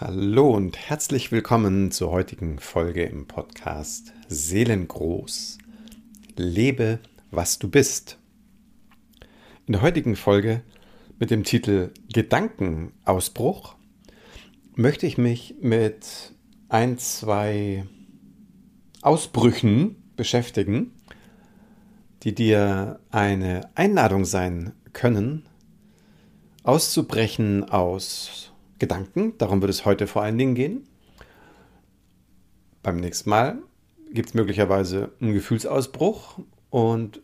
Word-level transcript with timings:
Hallo 0.00 0.50
und 0.50 0.76
herzlich 0.76 1.30
willkommen 1.30 1.92
zur 1.92 2.10
heutigen 2.10 2.58
Folge 2.58 3.04
im 3.04 3.28
Podcast 3.28 4.12
Seelengroß. 4.26 5.58
Lebe, 6.34 6.98
was 7.30 7.60
du 7.60 7.70
bist. 7.70 8.18
In 9.66 9.74
der 9.74 9.82
heutigen 9.82 10.16
Folge 10.16 10.64
mit 11.20 11.30
dem 11.30 11.44
Titel 11.44 11.92
Gedankenausbruch 12.12 13.76
möchte 14.74 15.06
ich 15.06 15.16
mich 15.16 15.54
mit 15.60 16.34
ein, 16.68 16.98
zwei 16.98 17.86
Ausbrüchen 19.00 20.02
beschäftigen, 20.16 20.90
die 22.24 22.34
dir 22.34 22.98
eine 23.12 23.70
Einladung 23.76 24.24
sein 24.24 24.72
können, 24.92 25.46
auszubrechen 26.64 27.62
aus 27.70 28.53
Gedanken. 28.78 29.36
Darum 29.38 29.60
wird 29.60 29.70
es 29.70 29.84
heute 29.84 30.06
vor 30.06 30.22
allen 30.22 30.38
Dingen 30.38 30.54
gehen. 30.54 30.88
Beim 32.82 32.96
nächsten 32.96 33.30
Mal 33.30 33.58
gibt 34.12 34.28
es 34.28 34.34
möglicherweise 34.34 35.12
einen 35.20 35.32
Gefühlsausbruch 35.32 36.38
und 36.70 37.22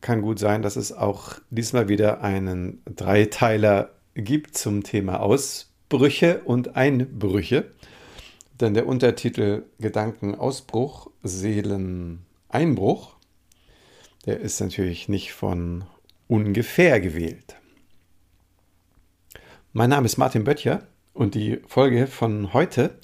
kann 0.00 0.22
gut 0.22 0.38
sein, 0.38 0.62
dass 0.62 0.76
es 0.76 0.92
auch 0.92 1.38
diesmal 1.50 1.88
wieder 1.88 2.22
einen 2.22 2.82
Dreiteiler 2.84 3.90
gibt 4.14 4.56
zum 4.56 4.82
Thema 4.82 5.20
Ausbrüche 5.20 6.42
und 6.44 6.76
Einbrüche. 6.76 7.70
Denn 8.60 8.74
der 8.74 8.86
Untertitel 8.86 9.64
Gedankenausbruch, 9.80 11.10
Seeleneinbruch, 11.22 13.16
der 14.26 14.40
ist 14.40 14.60
natürlich 14.60 15.08
nicht 15.08 15.32
von 15.32 15.84
ungefähr 16.28 17.00
gewählt. 17.00 17.56
Mein 19.76 19.90
Name 19.90 20.06
ist 20.06 20.18
Martin 20.18 20.44
Böttcher 20.44 20.86
und 21.14 21.34
die 21.34 21.58
Folge 21.66 22.06
von 22.06 22.52
heute, 22.52 22.96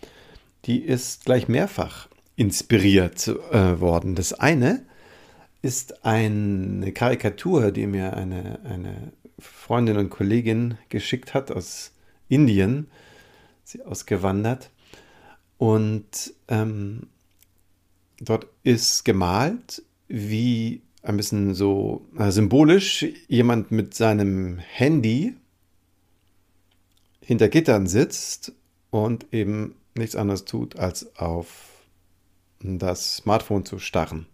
die 0.66 0.78
ist 0.78 1.24
gleich 1.24 1.48
mehrfach 1.48 2.06
inspiriert 2.36 3.26
äh, 3.26 3.80
worden. 3.80 4.14
Das 4.14 4.34
eine 4.34 4.86
ist 5.62 6.04
eine 6.04 6.92
Karikatur, 6.92 7.72
die 7.72 7.88
mir 7.88 8.16
eine, 8.16 8.60
eine 8.62 9.10
Freundin 9.40 9.96
und 9.96 10.10
Kollegin 10.10 10.78
geschickt 10.90 11.34
hat 11.34 11.50
aus 11.50 11.90
Indien, 12.28 12.86
sie 13.64 13.82
ausgewandert. 13.82 14.70
Und 15.58 16.32
ähm, 16.46 17.08
dort 18.20 18.46
ist 18.62 19.04
gemalt, 19.04 19.82
wie 20.06 20.82
ein 21.02 21.16
bisschen 21.16 21.52
so 21.52 22.06
äh, 22.16 22.30
symbolisch 22.30 23.06
jemand 23.26 23.72
mit 23.72 23.92
seinem 23.94 24.58
Handy 24.58 25.34
hinter 27.30 27.48
Gittern 27.48 27.86
sitzt 27.86 28.50
und 28.90 29.32
eben 29.32 29.76
nichts 29.94 30.16
anderes 30.16 30.46
tut, 30.46 30.80
als 30.80 31.14
auf 31.16 31.84
das 32.60 33.18
Smartphone 33.18 33.64
zu 33.64 33.78
starren. 33.78 34.26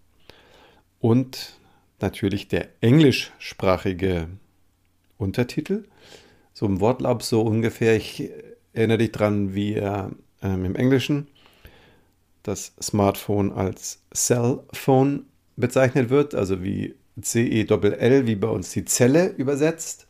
Und 0.99 1.59
natürlich 2.01 2.49
der 2.49 2.71
englischsprachige 2.81 4.29
Untertitel, 5.19 5.85
so 6.55 6.65
im 6.65 6.81
Wortlaub 6.81 7.23
so 7.23 7.43
ungefähr. 7.43 7.97
Ich 7.97 8.31
erinnere 8.73 8.97
dich 8.97 9.13
dran, 9.13 9.55
wie 9.55 9.75
er 9.75 10.11
ähm, 10.41 10.65
im 10.65 10.75
Englischen 10.75 11.27
das 12.45 12.73
Smartphone 12.81 13.53
als 13.53 14.01
Cellphone 14.15 15.27
bezeichnet 15.57 16.09
wird, 16.09 16.35
also 16.35 16.63
wie 16.63 16.95
C-E-L-L, 17.21 18.27
wie 18.27 18.37
bei 18.37 18.49
uns 18.49 18.71
die 18.71 18.87
Zelle 18.87 19.35
übersetzt. 19.37 20.06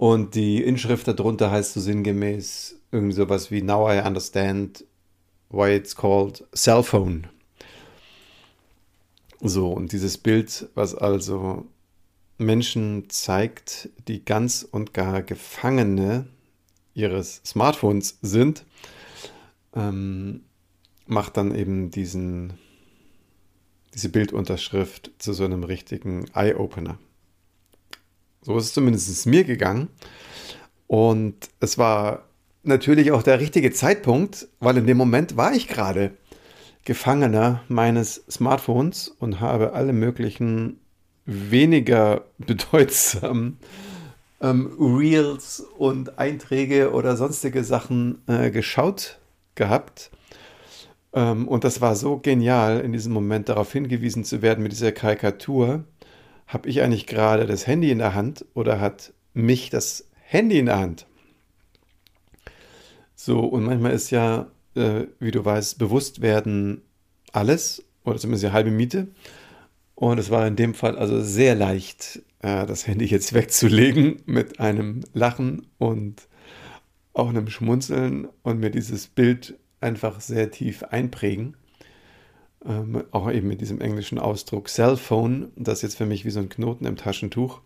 Und 0.00 0.34
die 0.34 0.62
Inschrift 0.62 1.06
darunter 1.08 1.50
heißt 1.50 1.74
so 1.74 1.80
sinngemäß 1.80 2.80
irgendwie 2.90 3.12
sowas 3.12 3.50
wie 3.50 3.60
Now 3.60 3.92
I 3.92 4.00
understand 4.00 4.82
why 5.50 5.76
it's 5.76 5.94
called 5.94 6.42
cell 6.54 6.82
phone. 6.82 7.26
So, 9.42 9.70
und 9.70 9.92
dieses 9.92 10.16
Bild, 10.16 10.70
was 10.74 10.94
also 10.94 11.66
Menschen 12.38 13.10
zeigt, 13.10 13.90
die 14.08 14.24
ganz 14.24 14.62
und 14.62 14.94
gar 14.94 15.20
Gefangene 15.20 16.28
ihres 16.94 17.42
Smartphones 17.44 18.16
sind, 18.22 18.64
ähm, 19.74 20.44
macht 21.04 21.36
dann 21.36 21.54
eben 21.54 21.90
diesen, 21.90 22.54
diese 23.92 24.08
Bildunterschrift 24.08 25.10
zu 25.18 25.34
so 25.34 25.44
einem 25.44 25.62
richtigen 25.62 26.24
Eye-Opener. 26.32 26.98
So 28.42 28.56
ist 28.56 28.66
es 28.66 28.72
zumindest 28.72 29.26
mir 29.26 29.44
gegangen. 29.44 29.88
Und 30.86 31.36
es 31.60 31.78
war 31.78 32.24
natürlich 32.62 33.12
auch 33.12 33.22
der 33.22 33.40
richtige 33.40 33.70
Zeitpunkt, 33.70 34.48
weil 34.60 34.76
in 34.76 34.86
dem 34.86 34.96
Moment 34.96 35.36
war 35.36 35.52
ich 35.52 35.68
gerade 35.68 36.12
Gefangener 36.84 37.62
meines 37.68 38.24
Smartphones 38.30 39.08
und 39.08 39.40
habe 39.40 39.74
alle 39.74 39.92
möglichen 39.92 40.80
weniger 41.26 42.24
bedeutsamen 42.38 43.58
ähm, 44.40 44.74
Reels 44.78 45.60
und 45.76 46.18
Einträge 46.18 46.92
oder 46.92 47.16
sonstige 47.16 47.62
Sachen 47.64 48.22
äh, 48.26 48.50
geschaut 48.50 49.18
gehabt. 49.54 50.10
Ähm, 51.12 51.46
und 51.46 51.64
das 51.64 51.80
war 51.80 51.94
so 51.96 52.18
genial, 52.18 52.80
in 52.80 52.92
diesem 52.92 53.12
Moment 53.12 53.48
darauf 53.48 53.72
hingewiesen 53.72 54.24
zu 54.24 54.42
werden 54.42 54.62
mit 54.62 54.72
dieser 54.72 54.92
Karikatur, 54.92 55.84
habe 56.50 56.68
ich 56.68 56.82
eigentlich 56.82 57.06
gerade 57.06 57.46
das 57.46 57.66
Handy 57.66 57.90
in 57.92 57.98
der 57.98 58.14
Hand 58.14 58.44
oder 58.54 58.80
hat 58.80 59.12
mich 59.34 59.70
das 59.70 60.08
Handy 60.22 60.58
in 60.58 60.66
der 60.66 60.80
Hand? 60.80 61.06
So, 63.14 63.38
und 63.38 63.64
manchmal 63.64 63.92
ist 63.92 64.10
ja, 64.10 64.50
äh, 64.74 65.06
wie 65.20 65.30
du 65.30 65.44
weißt, 65.44 65.78
bewusst 65.78 66.22
werden 66.22 66.82
alles 67.32 67.84
oder 68.04 68.18
zumindest 68.18 68.44
die 68.44 68.52
halbe 68.52 68.72
Miete. 68.72 69.08
Und 69.94 70.18
es 70.18 70.30
war 70.30 70.46
in 70.46 70.56
dem 70.56 70.74
Fall 70.74 70.98
also 70.98 71.22
sehr 71.22 71.54
leicht, 71.54 72.22
äh, 72.40 72.66
das 72.66 72.86
Handy 72.86 73.04
jetzt 73.04 73.32
wegzulegen 73.34 74.22
mit 74.26 74.58
einem 74.58 75.02
Lachen 75.12 75.68
und 75.78 76.26
auch 77.12 77.28
einem 77.28 77.48
Schmunzeln 77.48 78.28
und 78.42 78.58
mir 78.58 78.70
dieses 78.70 79.06
Bild 79.06 79.56
einfach 79.80 80.20
sehr 80.20 80.50
tief 80.50 80.82
einprägen 80.82 81.56
ähm, 82.64 83.04
auch 83.10 83.30
eben 83.30 83.48
mit 83.48 83.60
diesem 83.60 83.80
englischen 83.80 84.18
Ausdruck 84.18 84.68
Cellphone, 84.68 85.50
das 85.56 85.82
jetzt 85.82 85.96
für 85.96 86.06
mich 86.06 86.24
wie 86.24 86.30
so 86.30 86.40
ein 86.40 86.48
Knoten 86.48 86.86
im 86.86 86.96
Taschentuch, 86.96 87.60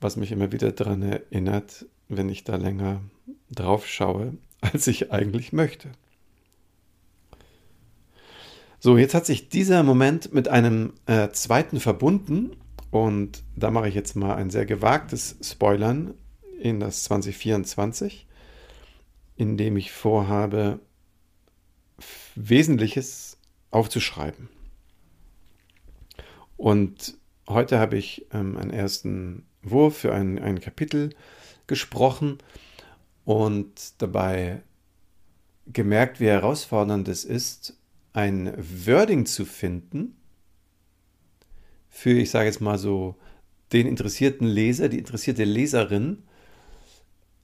was 0.00 0.16
mich 0.16 0.32
immer 0.32 0.52
wieder 0.52 0.72
daran 0.72 1.02
erinnert, 1.02 1.86
wenn 2.08 2.28
ich 2.28 2.44
da 2.44 2.56
länger 2.56 3.02
drauf 3.50 3.86
schaue, 3.86 4.34
als 4.60 4.86
ich 4.86 5.12
eigentlich 5.12 5.52
möchte. 5.52 5.90
So, 8.80 8.96
jetzt 8.96 9.14
hat 9.14 9.26
sich 9.26 9.48
dieser 9.48 9.82
Moment 9.82 10.32
mit 10.32 10.46
einem 10.48 10.92
äh, 11.06 11.30
zweiten 11.30 11.80
verbunden 11.80 12.52
und 12.90 13.42
da 13.56 13.70
mache 13.70 13.88
ich 13.88 13.94
jetzt 13.94 14.14
mal 14.14 14.36
ein 14.36 14.50
sehr 14.50 14.66
gewagtes 14.66 15.36
Spoilern 15.42 16.14
in 16.60 16.78
das 16.78 17.02
2024, 17.04 18.26
in 19.36 19.56
dem 19.56 19.76
ich 19.76 19.90
vorhabe, 19.90 20.80
Wesentliches 22.36 23.37
aufzuschreiben. 23.70 24.48
Und 26.56 27.16
heute 27.48 27.78
habe 27.78 27.96
ich 27.96 28.26
ähm, 28.32 28.56
einen 28.56 28.70
ersten 28.70 29.46
Wurf 29.62 29.98
für 29.98 30.14
ein, 30.14 30.38
ein 30.38 30.60
Kapitel 30.60 31.10
gesprochen 31.66 32.38
und 33.24 34.00
dabei 34.02 34.62
gemerkt, 35.66 36.18
wie 36.20 36.26
herausfordernd 36.26 37.08
es 37.08 37.24
ist, 37.24 37.78
ein 38.12 38.54
Wording 38.56 39.26
zu 39.26 39.44
finden 39.44 40.16
für, 41.88 42.10
ich 42.10 42.30
sage 42.30 42.46
jetzt 42.46 42.60
mal 42.60 42.78
so, 42.78 43.16
den 43.72 43.86
interessierten 43.86 44.46
Leser, 44.46 44.88
die 44.88 44.98
interessierte 44.98 45.44
Leserin, 45.44 46.22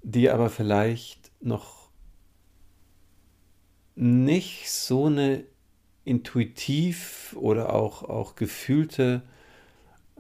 die 0.03 0.31
aber 0.31 0.49
vielleicht 0.49 1.33
noch 1.41 1.91
nicht 3.95 4.71
so 4.71 5.07
eine 5.07 5.45
intuitiv 6.05 7.35
oder 7.39 7.73
auch, 7.73 8.03
auch 8.03 8.37
gefühlte 8.37 9.23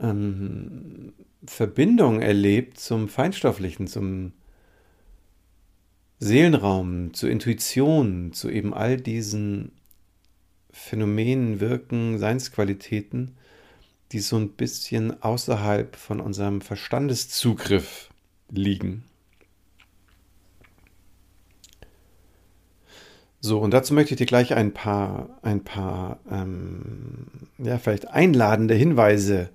ähm, 0.01 1.13
Verbindung 1.47 2.21
erlebt 2.21 2.79
zum 2.81 3.09
Feinstofflichen, 3.09 3.87
zum 3.87 4.33
Seelenraum, 6.19 7.13
zur 7.13 7.31
Intuition, 7.31 8.33
zu 8.33 8.49
eben 8.49 8.73
all 8.73 8.97
diesen 8.97 9.73
Phänomenen, 10.71 11.61
Wirken, 11.61 12.19
Seinsqualitäten, 12.19 13.37
die 14.13 14.21
so 14.21 14.37
ein 14.37 14.51
bisschen 14.51 15.23
außerhalb 15.23 15.97
von 15.97 16.21
unserem 16.21 16.61
Verstandeszugriff 16.61 18.11
liegen. 18.51 19.05
So, 23.46 23.58
und 23.58 23.73
dazu 23.75 23.93
möchte 23.93 24.14
ich 24.14 24.17
dir 24.17 24.25
gleich 24.25 24.55
ein 24.55 24.73
paar, 24.73 25.38
ein 25.43 25.62
paar, 25.62 26.19
ähm, 26.31 27.26
ja, 27.58 27.76
vielleicht 27.76 28.08
einladende 28.08 28.73
Hinweise 28.73 29.50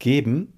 geben. 0.00 0.54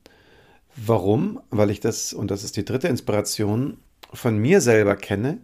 Warum? 0.77 1.43
Weil 1.51 1.69
ich 1.69 1.81
das, 1.81 2.15
und 2.15 2.31
das 2.31 2.43
ist 2.43 2.57
die 2.57 2.65
dritte 2.65 2.89
Inspiration, 2.89 3.77
von 4.15 4.39
mir 4.39 4.63
selber 4.63 4.97
kenne, 4.97 5.43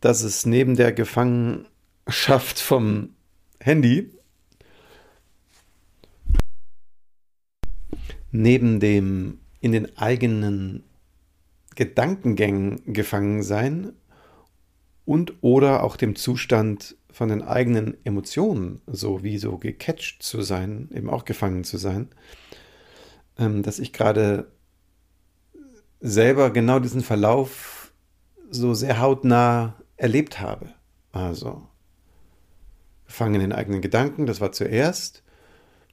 dass 0.00 0.22
es 0.22 0.46
neben 0.46 0.74
der 0.74 0.94
Gefangenschaft 0.94 2.58
vom 2.58 3.10
Handy, 3.60 4.14
neben 8.32 8.80
dem 8.80 9.38
in 9.60 9.72
den 9.72 9.98
eigenen 9.98 10.84
Gedankengängen 11.74 12.80
gefangen 12.94 13.42
sein 13.42 13.92
und 15.04 15.34
oder 15.40 15.82
auch 15.82 15.96
dem 15.96 16.16
Zustand 16.16 16.96
von 17.10 17.28
den 17.28 17.42
eigenen 17.42 17.96
Emotionen, 18.04 18.80
so 18.86 19.22
wie 19.22 19.38
so 19.38 19.58
gecatcht 19.58 20.22
zu 20.22 20.42
sein, 20.42 20.88
eben 20.94 21.10
auch 21.10 21.24
gefangen 21.24 21.64
zu 21.64 21.76
sein, 21.76 22.08
ähm, 23.38 23.62
dass 23.62 23.78
ich 23.78 23.92
gerade 23.92 24.50
selber 26.00 26.50
genau 26.50 26.78
diesen 26.78 27.02
Verlauf 27.02 27.92
so 28.50 28.74
sehr 28.74 29.00
hautnah 29.00 29.74
erlebt 29.96 30.40
habe. 30.40 30.70
Also 31.12 31.66
gefangen 33.06 33.40
in 33.40 33.52
eigenen 33.52 33.80
Gedanken, 33.80 34.26
das 34.26 34.40
war 34.40 34.52
zuerst. 34.52 35.22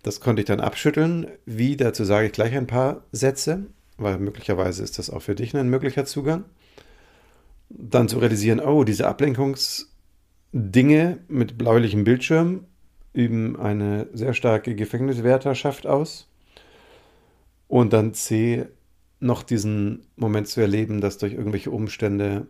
Das 0.04 0.22
konnte 0.22 0.42
ich 0.42 0.46
dann 0.46 0.62
abschütteln. 0.62 1.28
Wie, 1.46 1.76
dazu 1.76 2.06
sage 2.06 2.28
ich 2.28 2.32
gleich 2.32 2.56
ein 2.56 2.68
paar 2.68 3.04
Sätze, 3.12 3.66
weil 3.98 4.20
möglicherweise 4.20 4.84
ist 4.84 5.00
das 5.00 5.10
auch 5.10 5.22
für 5.22 5.36
dich 5.36 5.56
ein 5.56 5.70
möglicher 5.70 6.06
Zugang. 6.06 6.46
Dann 7.70 8.08
zu 8.08 8.20
realisieren, 8.20 8.60
oh, 8.60 8.84
diese 8.84 9.08
Ablenkungsdinge 9.08 11.20
mit 11.28 11.58
bläulichem 11.58 12.04
Bildschirm 12.04 12.66
üben 13.14 13.60
eine 13.60 14.08
sehr 14.14 14.34
starke 14.34 14.76
Gefängniswärterschaft 14.76 15.88
aus. 15.88 16.28
Und 17.68 17.94
dann 17.94 18.14
C, 18.14 18.68
noch 19.20 19.44
diesen 19.44 20.06
Moment 20.16 20.48
zu 20.48 20.62
erleben, 20.62 21.02
dass 21.02 21.18
durch 21.18 21.34
irgendwelche 21.34 21.72
Umstände 21.72 22.48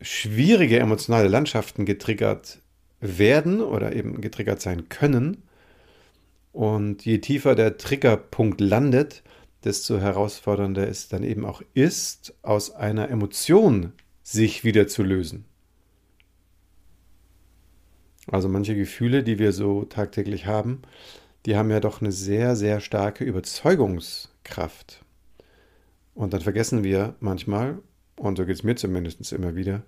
schwierige 0.00 0.78
emotionale 0.78 1.28
Landschaften 1.28 1.84
getriggert 1.84 2.60
werden 3.00 3.60
oder 3.60 3.94
eben 3.94 4.20
getriggert 4.20 4.60
sein 4.60 4.88
können. 4.88 5.42
Und 6.52 7.04
je 7.04 7.18
tiefer 7.18 7.54
der 7.54 7.78
Triggerpunkt 7.78 8.60
landet, 8.60 9.22
desto 9.64 9.98
herausfordernder 9.98 10.86
es 10.86 11.08
dann 11.08 11.24
eben 11.24 11.46
auch 11.46 11.62
ist, 11.72 12.34
aus 12.42 12.74
einer 12.74 13.08
Emotion 13.08 13.92
sich 14.32 14.64
wieder 14.64 14.88
zu 14.88 15.02
lösen. 15.02 15.44
Also 18.26 18.48
manche 18.48 18.74
Gefühle, 18.74 19.22
die 19.22 19.38
wir 19.38 19.52
so 19.52 19.84
tagtäglich 19.84 20.46
haben, 20.46 20.82
die 21.46 21.56
haben 21.56 21.70
ja 21.70 21.80
doch 21.80 22.00
eine 22.00 22.12
sehr, 22.12 22.56
sehr 22.56 22.80
starke 22.80 23.24
Überzeugungskraft. 23.24 25.04
Und 26.14 26.32
dann 26.32 26.40
vergessen 26.40 26.84
wir 26.84 27.16
manchmal, 27.20 27.78
und 28.16 28.36
so 28.36 28.46
geht 28.46 28.56
es 28.56 28.62
mir 28.62 28.76
zumindest 28.76 29.32
immer 29.32 29.56
wieder, 29.56 29.82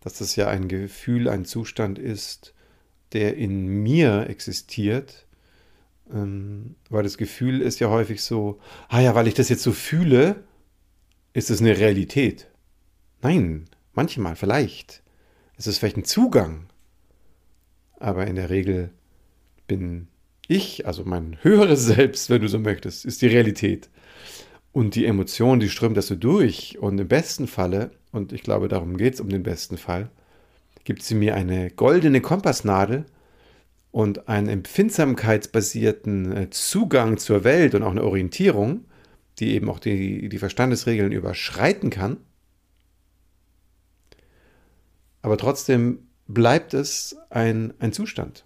dass 0.00 0.18
das 0.18 0.36
ja 0.36 0.48
ein 0.48 0.68
Gefühl, 0.68 1.28
ein 1.28 1.44
Zustand 1.44 1.98
ist, 1.98 2.54
der 3.12 3.36
in 3.36 3.66
mir 3.66 4.28
existiert. 4.28 5.26
Ähm, 6.12 6.74
weil 6.90 7.04
das 7.04 7.16
Gefühl 7.16 7.62
ist 7.62 7.78
ja 7.80 7.88
häufig 7.88 8.22
so, 8.22 8.60
ah 8.88 9.00
ja, 9.00 9.14
weil 9.14 9.28
ich 9.28 9.34
das 9.34 9.48
jetzt 9.48 9.62
so 9.62 9.72
fühle, 9.72 10.42
ist 11.32 11.50
es 11.50 11.60
eine 11.60 11.78
Realität. 11.78 12.48
Nein, 13.24 13.64
manchmal, 13.94 14.36
vielleicht. 14.36 15.02
Es 15.56 15.66
ist 15.66 15.78
vielleicht 15.78 15.96
ein 15.96 16.04
Zugang. 16.04 16.66
Aber 17.98 18.26
in 18.26 18.36
der 18.36 18.50
Regel 18.50 18.90
bin 19.66 20.08
ich, 20.46 20.86
also 20.86 21.04
mein 21.06 21.38
höheres 21.42 21.86
Selbst, 21.86 22.28
wenn 22.28 22.42
du 22.42 22.48
so 22.48 22.58
möchtest, 22.58 23.06
ist 23.06 23.22
die 23.22 23.28
Realität. 23.28 23.88
Und 24.72 24.94
die 24.94 25.06
Emotion, 25.06 25.58
die 25.58 25.70
strömt 25.70 25.96
das 25.96 26.08
so 26.08 26.16
durch. 26.16 26.76
Und 26.78 26.98
im 26.98 27.08
besten 27.08 27.46
Falle, 27.46 27.92
und 28.12 28.34
ich 28.34 28.42
glaube, 28.42 28.68
darum 28.68 28.98
geht 28.98 29.14
es 29.14 29.20
um 29.22 29.30
den 29.30 29.42
besten 29.42 29.78
Fall, 29.78 30.10
gibt 30.84 31.02
sie 31.02 31.14
mir 31.14 31.34
eine 31.34 31.70
goldene 31.70 32.20
Kompassnadel 32.20 33.06
und 33.90 34.28
einen 34.28 34.48
empfindsamkeitsbasierten 34.50 36.36
äh, 36.36 36.50
Zugang 36.50 37.16
zur 37.16 37.42
Welt 37.42 37.74
und 37.74 37.84
auch 37.84 37.92
eine 37.92 38.04
Orientierung, 38.04 38.84
die 39.38 39.54
eben 39.54 39.70
auch 39.70 39.78
die, 39.78 40.28
die 40.28 40.38
Verstandesregeln 40.38 41.10
überschreiten 41.10 41.88
kann. 41.88 42.18
Aber 45.24 45.38
trotzdem 45.38 46.06
bleibt 46.26 46.74
es 46.74 47.16
ein, 47.30 47.72
ein 47.78 47.94
Zustand, 47.94 48.44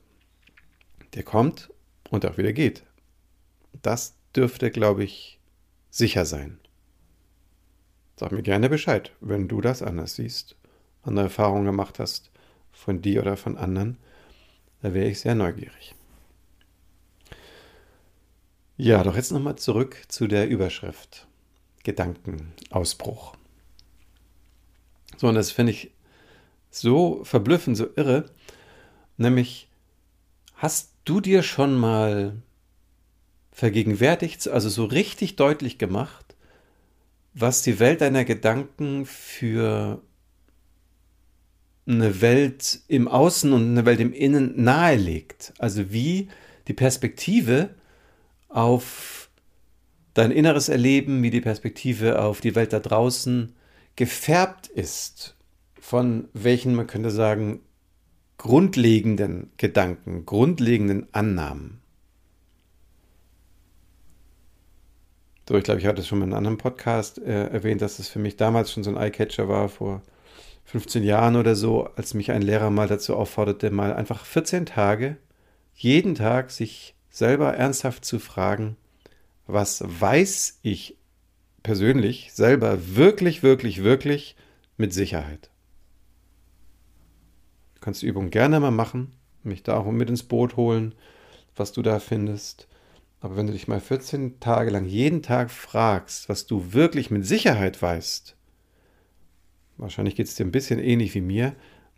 der 1.15 1.25
kommt 1.25 1.73
und 2.09 2.25
auch 2.25 2.39
wieder 2.39 2.53
geht. 2.53 2.85
Das 3.83 4.15
dürfte, 4.37 4.71
glaube 4.71 5.03
ich, 5.03 5.41
sicher 5.91 6.25
sein. 6.25 6.61
Sag 8.15 8.31
mir 8.31 8.45
gerne 8.45 8.69
Bescheid, 8.69 9.11
wenn 9.21 9.49
du 9.49 9.61
das 9.61 9.83
anders 9.83 10.15
siehst, 10.15 10.55
andere 11.03 11.25
Erfahrungen 11.25 11.65
gemacht 11.65 11.99
hast, 11.99 12.31
von 12.71 13.03
dir 13.03 13.23
oder 13.23 13.37
von 13.37 13.59
anderen. 13.59 13.97
Da 14.81 14.95
wäre 14.95 15.09
ich 15.09 15.19
sehr 15.19 15.35
neugierig. 15.35 15.97
Ja, 18.77 19.03
doch 19.03 19.17
jetzt 19.17 19.33
nochmal 19.33 19.57
zurück 19.57 20.05
zu 20.07 20.29
der 20.29 20.49
Überschrift. 20.49 21.27
Gedankenausbruch. 21.83 23.37
So, 25.17 25.27
und 25.27 25.35
das 25.35 25.51
finde 25.51 25.73
ich 25.73 25.91
so 26.71 27.25
verblüffend, 27.25 27.77
so 27.77 27.89
irre. 27.97 28.27
Nämlich, 29.17 29.69
hast 30.55 30.93
du 31.05 31.21
dir 31.21 31.43
schon 31.43 31.77
mal 31.77 32.43
vergegenwärtigt, 33.53 34.47
also 34.49 34.69
so 34.69 34.85
richtig 34.85 35.37
deutlich 35.37 35.79
gemacht, 35.79 36.37
was 37.35 37.63
die 37.63 37.81
Welt 37.81 38.01
deiner 38.01 38.25
Gedanken 38.25 39.07
für 39.07 40.01
eine 41.87 42.21
Welt 42.21 42.81
im 42.87 43.09
Außen 43.09 43.53
und 43.53 43.63
eine 43.63 43.87
Welt 43.87 44.01
im 44.01 44.13
Innen 44.13 44.63
nahelegt. 44.63 45.55
Also 45.59 45.91
wie 45.91 46.29
die 46.69 46.75
Perspektive 46.75 47.71
auf 48.49 49.31
dein 50.15 50.31
inneres 50.31 50.69
Erleben, 50.69 51.23
wie 51.23 51.31
die 51.31 51.41
Perspektive 51.41 52.21
auf 52.21 52.41
die 52.41 52.55
Welt 52.55 52.73
da 52.73 52.81
draußen 52.81 53.55
gefärbt 53.97 54.67
ist 54.69 55.38
von 55.89 56.29
welchen, 56.35 56.75
man 56.75 56.87
könnte 56.87 57.11
sagen, 57.11 57.61
grundlegenden 58.37 59.51
Gedanken, 59.57 60.27
grundlegenden 60.27 61.07
Annahmen. 61.13 61.81
So, 65.49 65.57
ich 65.57 65.65
glaube, 65.65 65.81
ich 65.81 65.87
hatte 65.87 66.03
es 66.03 66.07
schon 66.07 66.19
mal 66.19 66.27
in 66.27 66.35
einem 66.35 66.41
anderen 66.41 66.59
Podcast 66.59 67.17
äh, 67.17 67.47
erwähnt, 67.47 67.81
dass 67.81 68.01
es 68.01 68.09
für 68.11 68.19
mich 68.19 68.37
damals 68.37 68.71
schon 68.71 68.85
so 68.85 68.91
ein 68.91 68.99
Eyecatcher 68.99 69.49
war, 69.49 69.71
vor 69.71 70.03
15 70.67 71.05
Jahren 71.05 71.37
oder 71.37 71.55
so, 71.55 71.87
als 71.97 72.13
mich 72.13 72.33
ein 72.33 72.43
Lehrer 72.43 72.69
mal 72.69 72.87
dazu 72.87 73.17
aufforderte, 73.17 73.71
mal 73.71 73.95
einfach 73.95 74.27
14 74.27 74.67
Tage, 74.67 75.17
jeden 75.73 76.15
Tag 76.15 76.51
sich 76.51 76.97
selber 77.09 77.55
ernsthaft 77.55 78.05
zu 78.05 78.19
fragen, 78.19 78.77
was 79.47 79.83
weiß 79.87 80.59
ich 80.61 80.99
persönlich 81.63 82.35
selber 82.35 82.95
wirklich, 82.95 83.43
wirklich, 83.43 83.83
wirklich 83.85 84.37
mit 84.77 84.93
Sicherheit. 84.93 85.48
Kannst 87.89 88.03
die 88.03 88.07
Übung 88.07 88.29
gerne 88.29 88.61
mal 88.61 88.71
machen, 88.71 89.15
mich 89.45 89.63
da 89.63 89.79
auch 89.79 89.91
mit 89.91 90.11
ins 90.11 90.23
Boot 90.23 90.57
holen, 90.59 90.95
was 91.57 91.73
du 91.73 91.81
da 91.81 92.01
findest. 92.01 92.69
Aber 93.21 93.35
wenn 93.39 93.47
du 93.47 93.55
dich 93.55 93.67
mal 93.67 93.81
14 93.81 94.41
Tage 94.41 94.69
lang 94.69 94.85
jeden 94.85 95.23
Tag 95.23 95.51
fragst, 95.51 96.29
was 96.29 96.45
du 96.45 96.75
wirklich 96.75 97.11
mit 97.11 97.25
Sicherheit 97.25 97.81
weißt, 97.81 98.37
wahrscheinlich 99.79 100.17
geht 100.17 100.27
es 100.27 100.35
dir 100.35 100.45
ein 100.45 100.53
bisschen 100.53 100.79
ähnlich 100.79 101.15
wie 101.15 101.23
mir, 101.23 101.55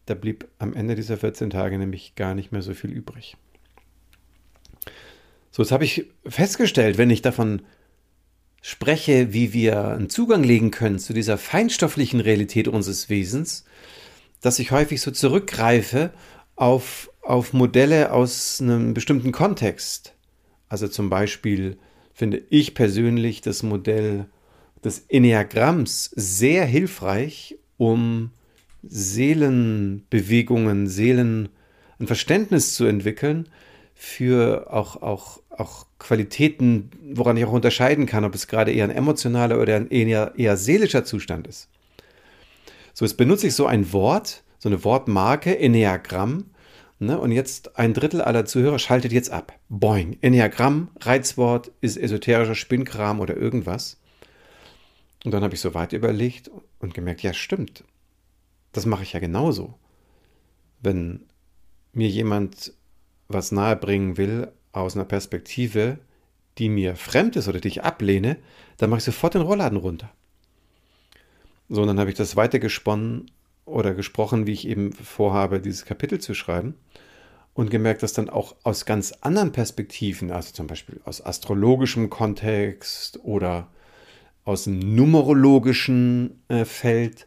da 0.06 0.14
blieb 0.14 0.46
am 0.60 0.74
Ende 0.74 0.94
dieser 0.94 1.16
14 1.16 1.50
Tage 1.50 1.76
nämlich 1.76 2.14
gar 2.14 2.36
nicht 2.36 2.52
mehr 2.52 2.62
so 2.62 2.72
viel 2.72 2.92
übrig. 2.92 3.36
So, 5.50 5.60
jetzt 5.60 5.72
habe 5.72 5.84
ich 5.84 6.06
festgestellt, 6.24 6.98
wenn 6.98 7.10
ich 7.10 7.20
davon 7.20 7.62
spreche, 8.62 9.32
wie 9.32 9.52
wir 9.52 9.88
einen 9.88 10.08
Zugang 10.08 10.44
legen 10.44 10.70
können 10.70 11.00
zu 11.00 11.12
dieser 11.12 11.36
feinstofflichen 11.36 12.20
Realität 12.20 12.68
unseres 12.68 13.08
Wesens, 13.08 13.64
dass 14.40 14.58
ich 14.58 14.70
häufig 14.70 15.00
so 15.00 15.10
zurückgreife 15.10 16.12
auf, 16.56 17.10
auf 17.22 17.52
Modelle 17.52 18.12
aus 18.12 18.60
einem 18.60 18.94
bestimmten 18.94 19.32
Kontext. 19.32 20.14
Also 20.68 20.88
zum 20.88 21.10
Beispiel 21.10 21.78
finde 22.12 22.42
ich 22.50 22.74
persönlich 22.74 23.40
das 23.40 23.62
Modell 23.62 24.26
des 24.84 25.04
Enneagramms 25.08 26.10
sehr 26.14 26.64
hilfreich, 26.64 27.58
um 27.76 28.30
Seelenbewegungen, 28.82 30.86
Seelen, 30.86 31.50
ein 31.98 32.06
Verständnis 32.06 32.74
zu 32.74 32.86
entwickeln 32.86 33.48
für 33.94 34.72
auch, 34.72 35.02
auch, 35.02 35.40
auch 35.50 35.86
Qualitäten, 35.98 36.90
woran 37.12 37.36
ich 37.36 37.44
auch 37.44 37.52
unterscheiden 37.52 38.06
kann, 38.06 38.24
ob 38.24 38.34
es 38.34 38.48
gerade 38.48 38.72
eher 38.72 38.84
ein 38.84 38.90
emotionaler 38.90 39.60
oder 39.60 39.76
ein 39.76 39.90
eher, 39.90 40.32
eher 40.36 40.56
seelischer 40.56 41.04
Zustand 41.04 41.46
ist. 41.46 41.68
So, 42.92 43.04
jetzt 43.04 43.16
benutze 43.16 43.46
ich 43.46 43.54
so 43.54 43.66
ein 43.66 43.92
Wort, 43.92 44.42
so 44.58 44.68
eine 44.68 44.84
Wortmarke, 44.84 45.58
Enneagramm, 45.58 46.50
Ne? 47.02 47.18
Und 47.18 47.32
jetzt 47.32 47.78
ein 47.78 47.94
Drittel 47.94 48.20
aller 48.20 48.44
Zuhörer 48.44 48.78
schaltet 48.78 49.10
jetzt 49.10 49.30
ab. 49.30 49.58
Boing. 49.70 50.18
Enneagramm, 50.20 50.90
Reizwort, 51.00 51.72
ist 51.80 51.96
esoterischer 51.96 52.54
Spinnkram 52.54 53.20
oder 53.20 53.36
irgendwas. 53.36 53.98
Und 55.24 55.32
dann 55.32 55.42
habe 55.42 55.54
ich 55.54 55.62
so 55.62 55.72
weit 55.72 55.94
überlegt 55.94 56.50
und 56.78 56.92
gemerkt, 56.92 57.22
ja, 57.22 57.32
stimmt. 57.32 57.84
Das 58.72 58.84
mache 58.86 59.02
ich 59.02 59.14
ja 59.14 59.18
genauso. 59.18 59.74
wenn 60.82 61.26
mir 61.92 62.08
jemand 62.08 62.72
was 63.28 63.50
nahebringen 63.50 64.16
will 64.16 64.52
aus 64.72 64.94
einer 64.94 65.04
Perspektive, 65.04 65.98
die 66.58 66.68
mir 66.68 66.96
fremd 66.96 67.36
ist 67.36 67.48
oder 67.48 67.60
die 67.60 67.68
ich 67.68 67.82
ablehne, 67.82 68.36
dann 68.76 68.90
mache 68.90 68.98
ich 68.98 69.04
sofort 69.04 69.34
den 69.34 69.42
Rollladen 69.42 69.78
runter. 69.78 70.12
So, 71.72 71.82
und 71.82 71.86
dann 71.86 72.00
habe 72.00 72.10
ich 72.10 72.16
das 72.16 72.34
weitergesponnen 72.34 73.30
oder 73.64 73.94
gesprochen, 73.94 74.48
wie 74.48 74.52
ich 74.52 74.66
eben 74.66 74.92
vorhabe, 74.92 75.60
dieses 75.60 75.84
Kapitel 75.84 76.18
zu 76.18 76.34
schreiben. 76.34 76.74
Und 77.54 77.70
gemerkt, 77.70 78.02
dass 78.02 78.12
dann 78.12 78.28
auch 78.28 78.56
aus 78.64 78.86
ganz 78.86 79.12
anderen 79.20 79.52
Perspektiven, 79.52 80.32
also 80.32 80.52
zum 80.52 80.66
Beispiel 80.66 81.00
aus 81.04 81.24
astrologischem 81.24 82.10
Kontext 82.10 83.20
oder 83.22 83.68
aus 84.44 84.64
dem 84.64 84.78
numerologischen 84.78 86.42
äh, 86.48 86.64
Feld 86.64 87.26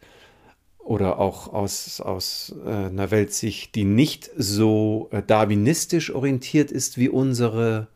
oder 0.80 1.20
auch 1.20 1.54
aus, 1.54 2.02
aus 2.02 2.54
äh, 2.66 2.70
einer 2.70 3.12
Weltsicht, 3.12 3.76
die 3.76 3.86
nicht 3.86 4.30
so 4.36 5.08
äh, 5.12 5.22
darwinistisch 5.26 6.14
orientiert 6.14 6.72
ist 6.72 6.98
wie 6.98 7.10
unsere, 7.10 7.88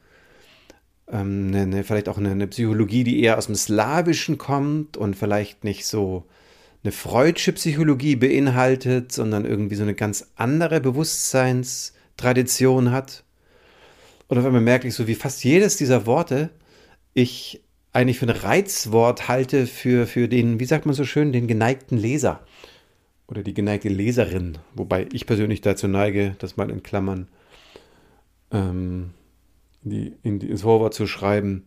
ähm, 1.09 1.47
eine, 1.47 1.61
eine, 1.63 1.83
vielleicht 1.83 2.07
auch 2.07 2.17
eine, 2.17 2.31
eine, 2.31 2.47
Psychologie, 2.47 3.03
die 3.03 3.21
eher 3.21 3.37
aus 3.37 3.47
dem 3.47 3.55
Slawischen 3.55 4.37
kommt 4.37 4.95
und 4.95 5.15
vielleicht 5.15 5.63
nicht 5.63 5.85
so 5.85 6.25
eine 6.83 6.91
freudsche 6.91 7.53
Psychologie 7.53 8.15
beinhaltet, 8.15 9.11
sondern 9.11 9.45
irgendwie 9.45 9.75
so 9.75 9.83
eine 9.83 9.95
ganz 9.95 10.31
andere 10.35 10.81
Bewusstseinstradition 10.81 12.91
hat. 12.91 13.23
Oder 14.29 14.43
wenn 14.43 14.53
man 14.53 14.63
merkt, 14.63 14.91
so 14.91 15.07
wie 15.07 15.15
fast 15.15 15.43
jedes 15.43 15.77
dieser 15.77 16.05
Worte 16.05 16.51
ich 17.13 17.63
eigentlich 17.93 18.19
für 18.19 18.27
ein 18.27 18.31
Reizwort 18.31 19.27
halte 19.27 19.65
für, 19.65 20.05
für 20.05 20.27
den, 20.27 20.59
wie 20.59 20.65
sagt 20.65 20.85
man 20.85 20.93
so 20.93 21.03
schön, 21.03 21.31
den 21.31 21.47
geneigten 21.47 21.97
Leser 21.97 22.41
oder 23.27 23.43
die 23.43 23.53
geneigte 23.53 23.89
Leserin. 23.89 24.57
Wobei 24.75 25.07
ich 25.11 25.25
persönlich 25.25 25.61
dazu 25.61 25.87
neige, 25.87 26.35
das 26.39 26.57
mal 26.57 26.69
in 26.69 26.83
Klammern 26.83 27.27
ähm, 28.51 29.11
die, 29.81 30.13
in 30.23 30.39
die, 30.39 30.49
ins 30.49 30.61
Vorwort 30.61 30.93
zu 30.93 31.07
schreiben, 31.07 31.65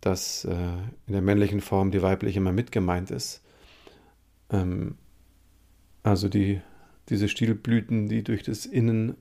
dass 0.00 0.44
äh, 0.44 0.54
in 1.06 1.12
der 1.12 1.22
männlichen 1.22 1.60
Form 1.60 1.90
die 1.90 2.02
weibliche 2.02 2.38
immer 2.38 2.52
mit 2.52 2.72
gemeint 2.72 3.10
ist. 3.10 3.42
Ähm, 4.50 4.96
also 6.02 6.28
die, 6.28 6.60
diese 7.08 7.28
Stielblüten, 7.28 8.08
die 8.08 8.22
durch 8.22 8.42
das 8.42 8.66
Innen 8.66 9.16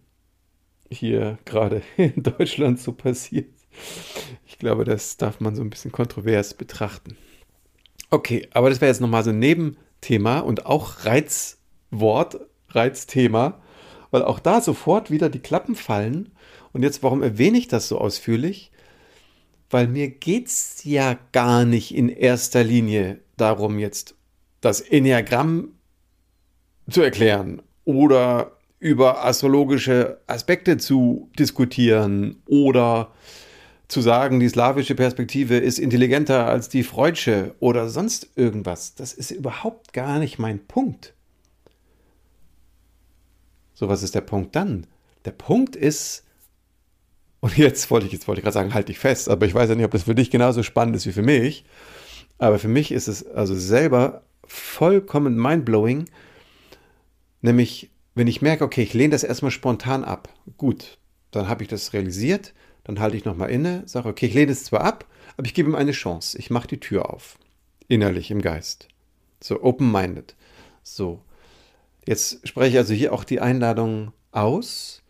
hier 0.89 1.38
gerade 1.45 1.81
in 1.98 2.24
Deutschland 2.24 2.79
so 2.79 2.93
passiert. 2.93 3.50
Ich 4.45 4.57
glaube, 4.57 4.83
das 4.83 5.17
darf 5.17 5.39
man 5.39 5.55
so 5.55 5.62
ein 5.62 5.69
bisschen 5.69 5.91
kontrovers 5.91 6.53
betrachten. 6.53 7.15
Okay, 8.09 8.48
aber 8.51 8.69
das 8.69 8.81
wäre 8.81 8.89
jetzt 8.89 9.01
nochmal 9.01 9.24
so 9.24 9.29
ein 9.29 9.39
Nebenthema 9.39 10.39
und 10.39 10.65
auch 10.65 11.05
Reizwort, 11.05 12.39
Reizthema, 12.69 13.62
weil 14.12 14.24
auch 14.24 14.39
da 14.39 14.62
sofort 14.62 15.12
wieder 15.12 15.29
die 15.29 15.39
Klappen 15.39 15.75
fallen. 15.75 16.31
Und 16.74 16.83
jetzt, 16.83 17.03
warum 17.03 17.21
erwähne 17.21 17.57
ich 17.57 17.67
das 17.67 17.88
so 17.88 18.00
ausführlich? 18.00 18.71
Weil 19.69 19.88
mir 19.88 20.09
geht 20.09 20.48
es 20.48 20.83
ja 20.83 21.19
gar 21.31 21.65
nicht 21.65 21.93
in 21.93 22.09
erster 22.09 22.63
Linie 22.63 23.19
darum, 23.38 23.77
jetzt 23.77 24.15
das 24.61 24.81
Enneagramm 24.81 25.73
zu 26.89 27.01
erklären 27.01 27.61
oder 27.85 28.51
über 28.79 29.25
astrologische 29.25 30.19
Aspekte 30.27 30.77
zu 30.77 31.29
diskutieren 31.37 32.41
oder 32.45 33.11
zu 33.87 34.01
sagen, 34.01 34.39
die 34.39 34.47
slawische 34.47 34.95
Perspektive 34.95 35.57
ist 35.57 35.79
intelligenter 35.79 36.45
als 36.47 36.69
die 36.69 36.83
freudsche 36.83 37.55
oder 37.59 37.89
sonst 37.89 38.29
irgendwas. 38.35 38.95
Das 38.95 39.13
ist 39.13 39.31
überhaupt 39.31 39.93
gar 39.93 40.19
nicht 40.19 40.37
mein 40.37 40.59
Punkt. 40.59 41.13
So, 43.73 43.89
was 43.89 44.03
ist 44.03 44.13
der 44.13 44.21
Punkt 44.21 44.55
dann? 44.55 44.85
Der 45.25 45.31
Punkt 45.31 45.75
ist, 45.75 46.23
und 47.39 47.57
jetzt 47.57 47.89
wollte 47.89 48.05
ich, 48.05 48.13
jetzt 48.13 48.27
wollte 48.27 48.39
ich 48.39 48.43
gerade 48.43 48.53
sagen, 48.53 48.73
halt 48.73 48.89
dich 48.89 48.99
fest, 48.99 49.27
aber 49.27 49.45
ich 49.45 49.53
weiß 49.53 49.69
ja 49.69 49.75
nicht, 49.75 49.85
ob 49.85 49.91
das 49.91 50.03
für 50.03 50.15
dich 50.15 50.29
genauso 50.29 50.63
spannend 50.63 50.95
ist 50.95 51.07
wie 51.07 51.11
für 51.11 51.23
mich. 51.23 51.65
Aber 52.37 52.59
für 52.59 52.67
mich 52.67 52.91
ist 52.91 53.07
es 53.07 53.25
also 53.25 53.55
selber 53.55 54.21
vollkommen 54.50 55.36
mindblowing. 55.36 56.06
Nämlich, 57.41 57.91
wenn 58.15 58.27
ich 58.27 58.41
merke, 58.41 58.63
okay, 58.63 58.84
ich 58.84 58.94
lehne 58.94 59.12
das 59.12 59.24
erstmal 59.24 59.51
spontan 59.51 60.03
ab. 60.03 60.29
Gut, 60.58 60.98
dann 61.32 61.48
habe 61.48 61.63
ich 61.63 61.70
das 61.70 61.94
realisiert, 61.94 62.53
dann 62.84 63.00
halte 63.00 63.15
ich 63.15 63.25
nochmal 63.25 63.51
inne, 63.51 63.84
sage, 63.86 64.10
okay, 64.10 64.25
ich 64.25 64.34
lehne 64.34 64.51
es 64.51 64.63
zwar 64.63 64.82
ab, 64.82 65.06
aber 65.38 65.46
ich 65.46 65.53
gebe 65.53 65.70
ihm 65.70 65.75
eine 65.75 65.91
Chance. 65.91 66.38
Ich 66.38 66.50
mache 66.50 66.68
die 66.68 66.79
Tür 66.79 67.10
auf. 67.13 67.38
Innerlich, 67.88 68.32
im 68.32 68.41
Geist. 68.41 68.88
So, 69.41 69.63
open-minded. 69.63 70.36
So. 70.84 71.22
Jetzt 72.06 72.48
spreche 72.48 72.72
ich 72.72 72.77
also 72.77 72.94
hier 72.94 73.13
auch 73.13 73.24
die 73.24 73.39
Einladung 73.39 74.12
aus, 74.32 75.03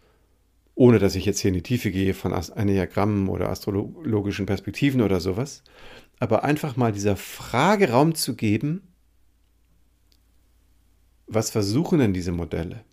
ohne 0.76 1.00
dass 1.00 1.16
ich 1.16 1.26
jetzt 1.26 1.40
hier 1.40 1.50
in 1.50 1.56
die 1.56 1.64
Tiefe 1.64 1.92
gehe 1.92 2.14
von 2.14 2.34
Enneagrammen 2.34 3.30
oder 3.30 3.50
astrologischen 3.50 4.46
Perspektiven 4.46 5.02
oder 5.02 5.20
sowas, 5.20 5.64
aber 6.20 6.44
einfach 6.44 6.76
mal 6.76 6.92
dieser 6.92 7.16
Frage 7.16 7.92
Raum 7.92 8.16
zu 8.16 8.36
geben, 8.36 8.89
was 11.30 11.52
versuchen 11.52 12.00
denn 12.00 12.14
diese 12.14 12.32
Modelle? 12.32 12.84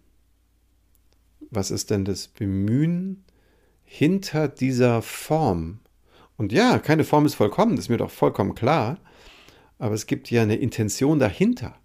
Was 1.51 1.71
ist 1.71 1.91
denn 1.91 2.05
das 2.05 2.29
Bemühen 2.29 3.25
hinter 3.85 4.47
dieser 4.49 5.01
Form? 5.03 5.81
Und 6.37 6.53
ja, 6.53 6.79
keine 6.79 7.05
Form 7.05 7.25
ist 7.25 7.35
vollkommen, 7.35 7.77
das 7.77 7.87
ist 7.87 7.89
mir 7.89 7.97
doch 7.97 8.11
vollkommen 8.11 8.55
klar, 8.55 8.99
aber 9.79 9.95
es 9.95 10.07
gibt 10.07 10.31
ja 10.31 10.43
eine 10.43 10.57
Intention 10.57 11.19
dahinter. 11.19 11.79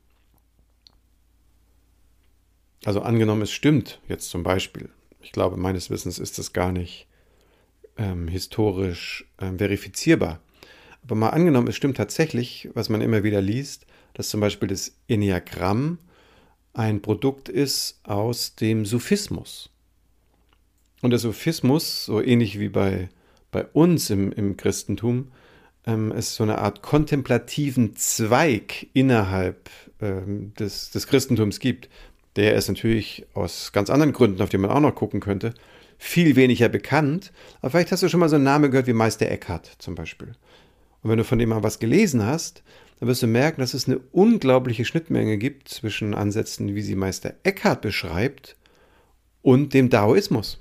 Also 2.84 3.02
angenommen, 3.02 3.44
es 3.44 3.52
stimmt 3.52 4.02
jetzt 4.08 4.30
zum 4.30 4.44
Beispiel. 4.44 4.90
Ich 5.22 5.32
glaube, 5.32 5.56
meines 5.56 5.90
Wissens 5.90 6.20
ist 6.20 6.38
das 6.38 6.52
gar 6.52 6.72
nicht 6.72 7.08
ähm, 7.98 8.28
historisch 8.28 9.26
ähm, 9.40 9.58
verifizierbar. 9.58 10.42
Aber 11.04 11.16
mal 11.16 11.30
angenommen, 11.30 11.68
es 11.68 11.76
stimmt 11.76 11.98
tatsächlich, 11.98 12.70
was 12.74 12.90
man 12.90 13.02
immer 13.02 13.24
wieder 13.24 13.42
liest, 13.42 13.86
dass 14.14 14.30
zum 14.30 14.42
Beispiel 14.42 14.68
das 14.68 14.96
Enneagramm 15.08 16.00
ein 16.74 17.02
Produkt 17.02 17.50
ist 17.50 18.00
aus 18.04 18.56
dem 18.56 18.86
Sufismus. 18.86 19.70
Und 21.02 21.10
der 21.10 21.20
Sufismus, 21.20 22.06
so 22.06 22.22
ähnlich 22.22 22.60
wie 22.60 22.70
bei, 22.70 23.10
bei 23.52 23.66
uns 23.66 24.10
im, 24.10 24.32
im 24.32 24.56
Christentum, 24.56 25.32
ähm, 25.86 26.12
es 26.12 26.36
so 26.36 26.44
eine 26.44 26.60
Art 26.60 26.82
kontemplativen 26.82 27.96
Zweig 27.96 28.88
innerhalb 28.94 29.70
ähm, 30.00 30.54
des, 30.60 30.92
des 30.92 31.08
Christentums 31.08 31.60
gibt. 31.60 31.90
Der 32.36 32.56
ist 32.56 32.68
natürlich 32.68 33.26
aus 33.34 33.72
ganz 33.72 33.90
anderen 33.90 34.14
Gründen, 34.14 34.42
auf 34.42 34.50
die 34.50 34.58
man 34.58 34.72
auch 34.72 34.80
noch 34.80 34.96
gucken 34.96 35.20
könnte, 35.20 35.54
viel 35.98 36.36
weniger 36.36 36.70
bekannt. 36.70 37.32
Aber 37.62 37.72
vielleicht 37.72 37.92
hast 37.92 38.04
du 38.04 38.10
schon 38.10 38.20
mal 38.20 38.30
so 38.30 38.36
einen 38.36 38.46
Namen 38.46 38.72
gehört 38.72 38.88
wie 38.88 38.94
Meister 38.94 39.30
Eckhart 39.30 39.72
zum 39.80 39.96
Beispiel. 39.96 40.34
Und 41.04 41.10
wenn 41.10 41.18
du 41.18 41.24
von 41.24 41.40
dem 41.40 41.50
mal 41.50 41.64
was 41.64 41.80
gelesen 41.80 42.26
hast, 42.26 42.64
dann 43.00 43.10
wirst 43.10 43.24
du 43.24 43.28
merken, 43.28 43.62
dass 43.62 43.74
es 43.74 43.88
eine 43.88 44.00
unglaubliche 44.12 44.86
Schnittmenge 44.86 45.38
gibt 45.38 45.70
zwischen 45.70 46.14
Ansätzen, 46.14 46.76
wie 46.76 46.82
sie 46.82 46.96
Meister 46.96 47.34
Eckhart 47.44 47.82
beschreibt, 47.82 48.56
und 49.42 49.74
dem 49.74 49.90
Daoismus. 49.90 50.60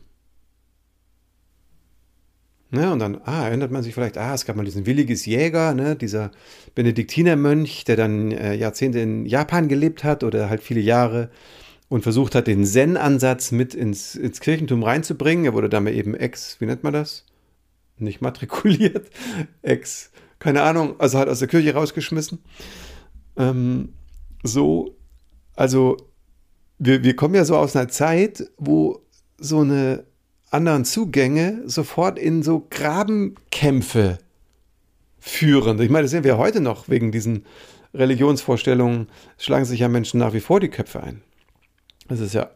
Ne, 2.72 2.90
und 2.92 3.00
dann 3.00 3.20
ah, 3.24 3.48
erinnert 3.48 3.72
man 3.72 3.82
sich 3.82 3.92
vielleicht, 3.92 4.16
ah, 4.16 4.32
es 4.32 4.44
gab 4.44 4.54
mal 4.54 4.64
diesen 4.64 4.86
Williges 4.86 5.26
Jäger, 5.26 5.74
ne, 5.74 5.96
dieser 5.96 6.30
Benediktinermönch, 6.76 7.84
der 7.84 7.96
dann 7.96 8.30
äh, 8.30 8.54
Jahrzehnte 8.54 9.00
in 9.00 9.26
Japan 9.26 9.68
gelebt 9.68 10.04
hat 10.04 10.22
oder 10.22 10.48
halt 10.48 10.62
viele 10.62 10.80
Jahre 10.80 11.30
und 11.88 12.02
versucht 12.02 12.36
hat, 12.36 12.46
den 12.46 12.64
Zen-Ansatz 12.64 13.50
mit 13.50 13.74
ins, 13.74 14.14
ins 14.14 14.40
Kirchentum 14.40 14.84
reinzubringen. 14.84 15.46
Er 15.46 15.54
wurde 15.54 15.68
damit 15.68 15.94
eben 15.94 16.14
ex, 16.14 16.60
wie 16.60 16.66
nennt 16.66 16.84
man 16.84 16.92
das? 16.92 17.26
Nicht 17.98 18.20
matrikuliert, 18.20 19.10
ex 19.62 20.12
keine 20.40 20.62
Ahnung, 20.62 20.98
also 20.98 21.18
halt 21.18 21.28
aus 21.28 21.38
der 21.38 21.48
Kirche 21.48 21.74
rausgeschmissen. 21.74 22.40
Ähm, 23.36 23.90
so, 24.42 24.96
also 25.54 25.96
wir, 26.78 27.04
wir 27.04 27.14
kommen 27.14 27.36
ja 27.36 27.44
so 27.44 27.56
aus 27.56 27.76
einer 27.76 27.88
Zeit, 27.88 28.50
wo 28.56 29.02
so 29.38 29.60
eine 29.60 30.04
anderen 30.50 30.84
Zugänge 30.84 31.62
sofort 31.66 32.18
in 32.18 32.42
so 32.42 32.66
Grabenkämpfe 32.70 34.18
führen. 35.20 35.80
Ich 35.80 35.90
meine, 35.90 36.02
das 36.02 36.10
sehen 36.10 36.24
wir 36.24 36.38
heute 36.38 36.60
noch 36.60 36.88
wegen 36.88 37.12
diesen 37.12 37.44
Religionsvorstellungen, 37.94 39.08
schlagen 39.38 39.64
sich 39.64 39.80
ja 39.80 39.88
Menschen 39.88 40.18
nach 40.18 40.32
wie 40.32 40.40
vor 40.40 40.58
die 40.58 40.68
Köpfe 40.68 41.02
ein. 41.02 41.22
Das 42.08 42.18
ist 42.18 42.34
ja 42.34 42.50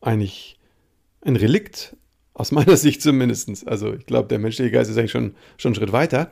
eigentlich 0.00 0.58
ein 1.20 1.36
Relikt, 1.36 1.96
aus 2.38 2.52
meiner 2.52 2.76
Sicht 2.78 3.02
zumindest. 3.02 3.68
Also 3.68 3.92
ich 3.94 4.06
glaube, 4.06 4.28
der 4.28 4.38
menschliche 4.38 4.70
Geist 4.70 4.90
ist 4.90 4.96
eigentlich 4.96 5.10
schon, 5.10 5.34
schon 5.58 5.70
einen 5.70 5.74
Schritt 5.74 5.92
weiter. 5.92 6.30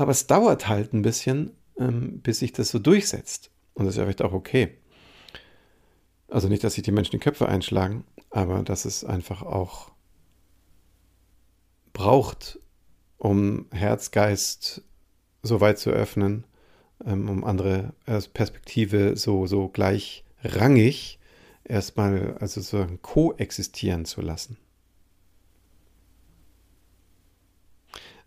Aber 0.00 0.12
es 0.12 0.26
dauert 0.26 0.66
halt 0.66 0.94
ein 0.94 1.02
bisschen, 1.02 1.50
ähm, 1.78 2.20
bis 2.22 2.38
sich 2.38 2.52
das 2.52 2.70
so 2.70 2.78
durchsetzt. 2.78 3.50
Und 3.74 3.84
das 3.84 3.94
ist 3.94 3.98
ja 3.98 4.04
vielleicht 4.04 4.22
auch 4.22 4.32
okay. 4.32 4.78
Also 6.28 6.48
nicht, 6.48 6.64
dass 6.64 6.72
sich 6.72 6.84
die 6.84 6.90
Menschen 6.90 7.10
die 7.10 7.18
Köpfe 7.18 7.46
einschlagen, 7.46 8.04
aber 8.30 8.62
dass 8.62 8.86
es 8.86 9.04
einfach 9.04 9.42
auch 9.42 9.92
braucht, 11.92 12.58
um 13.18 13.66
Herz, 13.72 14.10
Geist 14.10 14.82
so 15.42 15.60
weit 15.60 15.78
zu 15.78 15.90
öffnen, 15.90 16.44
ähm, 17.04 17.28
um 17.28 17.44
andere 17.44 17.92
Perspektive 18.32 19.18
so, 19.18 19.46
so 19.46 19.68
gleichrangig 19.68 21.18
erstmal 21.64 22.38
also 22.40 22.62
so 22.62 22.86
koexistieren 23.02 24.06
zu 24.06 24.22
lassen. 24.22 24.56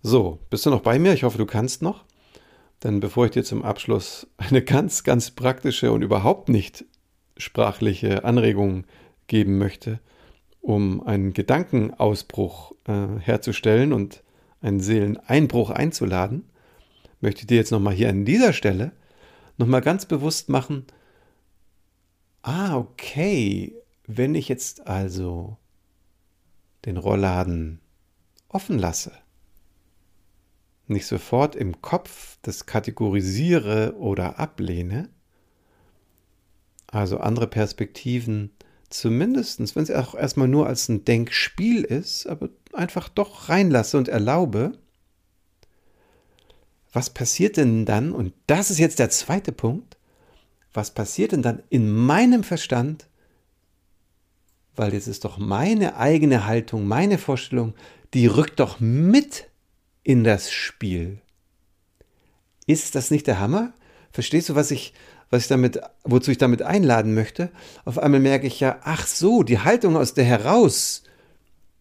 So, 0.05 0.39
bist 0.49 0.65
du 0.65 0.69
noch 0.69 0.81
bei 0.81 0.99
mir? 0.99 1.13
Ich 1.13 1.23
hoffe, 1.23 1.37
du 1.37 1.45
kannst 1.45 1.81
noch. 1.81 2.03
Denn 2.83 2.99
bevor 2.99 3.23
ich 3.23 3.31
dir 3.31 3.45
zum 3.45 3.63
Abschluss 3.63 4.27
eine 4.35 4.61
ganz, 4.61 5.05
ganz 5.05 5.31
praktische 5.31 5.93
und 5.93 6.01
überhaupt 6.01 6.49
nicht 6.49 6.83
sprachliche 7.37 8.25
Anregung 8.25 8.83
geben 9.27 9.57
möchte, 9.57 10.01
um 10.59 11.01
einen 11.07 11.31
Gedankenausbruch 11.31 12.73
äh, 12.85 13.17
herzustellen 13.19 13.93
und 13.93 14.23
einen 14.59 14.81
Seeleneinbruch 14.81 15.69
einzuladen, 15.69 16.49
möchte 17.21 17.41
ich 17.41 17.47
dir 17.47 17.55
jetzt 17.55 17.71
nochmal 17.71 17.93
hier 17.93 18.09
an 18.09 18.25
dieser 18.25 18.51
Stelle 18.51 18.91
nochmal 19.57 19.81
ganz 19.81 20.05
bewusst 20.05 20.49
machen, 20.49 20.85
ah, 22.41 22.75
okay, 22.75 23.73
wenn 24.05 24.35
ich 24.35 24.49
jetzt 24.49 24.85
also 24.85 25.55
den 26.83 26.97
Rollladen 26.97 27.79
offen 28.49 28.77
lasse, 28.77 29.13
nicht 30.87 31.05
sofort 31.05 31.55
im 31.55 31.81
Kopf 31.81 32.37
das 32.41 32.65
kategorisiere 32.65 33.95
oder 33.97 34.39
ablehne, 34.39 35.09
also 36.87 37.17
andere 37.17 37.47
Perspektiven 37.47 38.51
zumindest, 38.89 39.75
wenn 39.75 39.83
es 39.83 39.91
auch 39.91 40.13
erstmal 40.15 40.47
nur 40.47 40.67
als 40.67 40.87
ein 40.89 41.05
Denkspiel 41.05 41.83
ist, 41.83 42.27
aber 42.27 42.49
einfach 42.73 43.09
doch 43.09 43.49
reinlasse 43.49 43.97
und 43.97 44.07
erlaube, 44.07 44.73
was 46.91 47.09
passiert 47.09 47.57
denn 47.57 47.85
dann, 47.85 48.11
und 48.11 48.33
das 48.45 48.69
ist 48.69 48.77
jetzt 48.77 48.99
der 48.99 49.09
zweite 49.09 49.51
Punkt, 49.51 49.97
was 50.73 50.91
passiert 50.91 51.31
denn 51.31 51.41
dann 51.41 51.63
in 51.69 51.91
meinem 51.91 52.43
Verstand, 52.43 53.07
weil 54.75 54.93
jetzt 54.93 55.07
ist 55.07 55.25
doch 55.25 55.37
meine 55.37 55.97
eigene 55.97 56.45
Haltung, 56.45 56.87
meine 56.87 57.17
Vorstellung, 57.17 57.73
die 58.13 58.27
rückt 58.27 58.59
doch 58.59 58.79
mit 58.79 59.49
in 60.03 60.23
das 60.23 60.51
Spiel. 60.51 61.19
Ist 62.67 62.95
das 62.95 63.11
nicht 63.11 63.27
der 63.27 63.39
Hammer? 63.39 63.73
Verstehst 64.11 64.49
du, 64.49 64.55
was 64.55 64.71
ich, 64.71 64.93
was 65.29 65.43
ich 65.43 65.47
damit, 65.47 65.79
wozu 66.03 66.31
ich 66.31 66.37
damit 66.37 66.61
einladen 66.61 67.13
möchte? 67.13 67.49
Auf 67.85 67.97
einmal 67.97 68.19
merke 68.19 68.47
ich 68.47 68.59
ja, 68.59 68.79
ach 68.83 69.07
so, 69.07 69.43
die 69.43 69.59
Haltung, 69.59 69.97
aus 69.97 70.13
der 70.13 70.25
heraus 70.25 71.03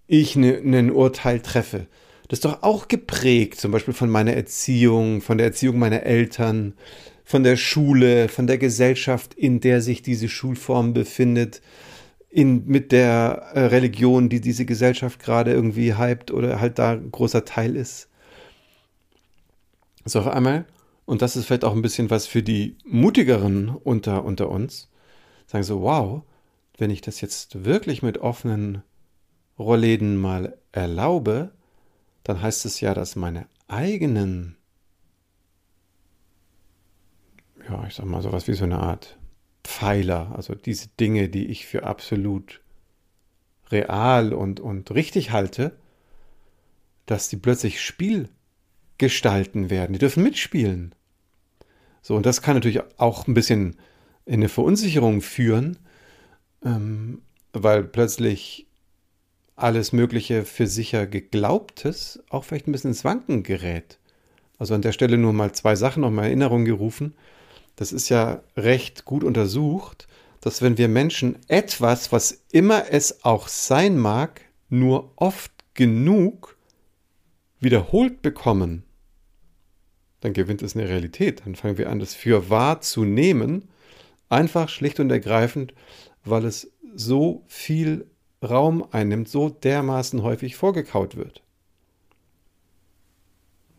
ich 0.06 0.36
ne, 0.36 0.56
ein 0.56 0.90
Urteil 0.90 1.40
treffe, 1.40 1.86
das 2.28 2.38
ist 2.38 2.44
doch 2.46 2.62
auch 2.62 2.88
geprägt, 2.88 3.60
zum 3.60 3.72
Beispiel 3.72 3.92
von 3.92 4.08
meiner 4.08 4.32
Erziehung, 4.32 5.20
von 5.20 5.36
der 5.36 5.48
Erziehung 5.48 5.78
meiner 5.78 6.04
Eltern, 6.04 6.72
von 7.24 7.42
der 7.42 7.56
Schule, 7.56 8.28
von 8.28 8.46
der 8.46 8.56
Gesellschaft, 8.56 9.34
in 9.34 9.60
der 9.60 9.82
sich 9.82 10.00
diese 10.00 10.30
Schulform 10.30 10.94
befindet, 10.94 11.60
in, 12.30 12.66
mit 12.66 12.90
der 12.90 13.50
äh, 13.52 13.60
Religion, 13.66 14.30
die 14.30 14.40
diese 14.40 14.64
Gesellschaft 14.64 15.22
gerade 15.22 15.52
irgendwie 15.52 15.98
hypt 15.98 16.30
oder 16.30 16.58
halt 16.58 16.78
da 16.78 16.92
ein 16.92 17.10
großer 17.12 17.44
Teil 17.44 17.76
ist. 17.76 18.08
So 20.04 20.20
auf 20.20 20.28
einmal, 20.28 20.66
und 21.04 21.22
das 21.22 21.36
ist 21.36 21.46
vielleicht 21.46 21.64
auch 21.64 21.74
ein 21.74 21.82
bisschen 21.82 22.10
was 22.10 22.26
für 22.26 22.42
die 22.42 22.76
Mutigeren 22.84 23.68
unter, 23.68 24.24
unter 24.24 24.48
uns, 24.48 24.88
sagen 25.46 25.64
so, 25.64 25.82
wow, 25.82 26.22
wenn 26.78 26.90
ich 26.90 27.00
das 27.00 27.20
jetzt 27.20 27.64
wirklich 27.64 28.02
mit 28.02 28.18
offenen 28.18 28.82
Rollläden 29.58 30.16
mal 30.16 30.58
erlaube, 30.72 31.52
dann 32.24 32.40
heißt 32.40 32.64
es 32.64 32.80
ja, 32.80 32.94
dass 32.94 33.16
meine 33.16 33.46
eigenen, 33.68 34.56
ja, 37.68 37.86
ich 37.86 37.94
sag 37.94 38.06
mal 38.06 38.22
sowas 38.22 38.48
wie 38.48 38.54
so 38.54 38.64
eine 38.64 38.80
Art 38.80 39.18
Pfeiler, 39.64 40.32
also 40.34 40.54
diese 40.54 40.88
Dinge, 40.98 41.28
die 41.28 41.46
ich 41.46 41.66
für 41.66 41.84
absolut 41.84 42.60
real 43.70 44.32
und, 44.32 44.60
und 44.60 44.90
richtig 44.90 45.30
halte, 45.30 45.76
dass 47.06 47.28
die 47.28 47.36
plötzlich 47.36 47.80
Spiel 47.80 48.28
gestalten 49.02 49.68
werden. 49.68 49.94
Die 49.94 49.98
dürfen 49.98 50.22
mitspielen. 50.22 50.94
So, 52.02 52.14
und 52.14 52.24
das 52.24 52.40
kann 52.40 52.54
natürlich 52.54 52.80
auch 52.98 53.26
ein 53.26 53.34
bisschen 53.34 53.74
in 54.26 54.34
eine 54.34 54.48
Verunsicherung 54.48 55.22
führen, 55.22 55.76
ähm, 56.64 57.22
weil 57.52 57.82
plötzlich 57.82 58.68
alles 59.56 59.92
Mögliche 59.92 60.44
für 60.44 60.68
sicher 60.68 61.08
Geglaubtes 61.08 62.22
auch 62.30 62.44
vielleicht 62.44 62.68
ein 62.68 62.72
bisschen 62.72 62.92
ins 62.92 63.04
Wanken 63.04 63.42
gerät. 63.42 63.98
Also 64.56 64.74
an 64.74 64.82
der 64.82 64.92
Stelle 64.92 65.18
nur 65.18 65.32
mal 65.32 65.50
zwei 65.50 65.74
Sachen 65.74 66.02
nochmal 66.02 66.26
Erinnerung 66.26 66.64
gerufen. 66.64 67.14
Das 67.74 67.92
ist 67.92 68.08
ja 68.08 68.40
recht 68.56 69.04
gut 69.04 69.24
untersucht, 69.24 70.06
dass 70.40 70.62
wenn 70.62 70.78
wir 70.78 70.86
Menschen 70.86 71.40
etwas, 71.48 72.12
was 72.12 72.44
immer 72.52 72.84
es 72.88 73.24
auch 73.24 73.48
sein 73.48 73.98
mag, 73.98 74.42
nur 74.68 75.10
oft 75.16 75.50
genug 75.74 76.56
wiederholt 77.58 78.22
bekommen, 78.22 78.84
dann 80.22 80.32
gewinnt 80.32 80.62
es 80.62 80.74
eine 80.74 80.88
Realität. 80.88 81.42
Dann 81.44 81.56
fangen 81.56 81.78
wir 81.78 81.90
an, 81.90 81.98
das 81.98 82.14
für 82.14 82.48
wahr 82.48 82.80
zu 82.80 83.04
nehmen, 83.04 83.68
einfach 84.28 84.68
schlicht 84.68 85.00
und 85.00 85.10
ergreifend, 85.10 85.74
weil 86.24 86.44
es 86.44 86.72
so 86.94 87.44
viel 87.48 88.06
Raum 88.42 88.86
einnimmt, 88.90 89.28
so 89.28 89.50
dermaßen 89.50 90.22
häufig 90.22 90.56
vorgekaut 90.56 91.16
wird. 91.16 91.42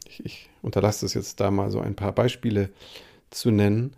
Ich, 0.06 0.24
ich 0.26 0.50
unterlasse 0.62 1.06
es 1.06 1.14
jetzt 1.14 1.40
da 1.40 1.50
mal 1.50 1.72
so 1.72 1.80
ein 1.80 1.96
paar 1.96 2.12
Beispiele 2.12 2.70
zu 3.30 3.50
nennen, 3.50 3.96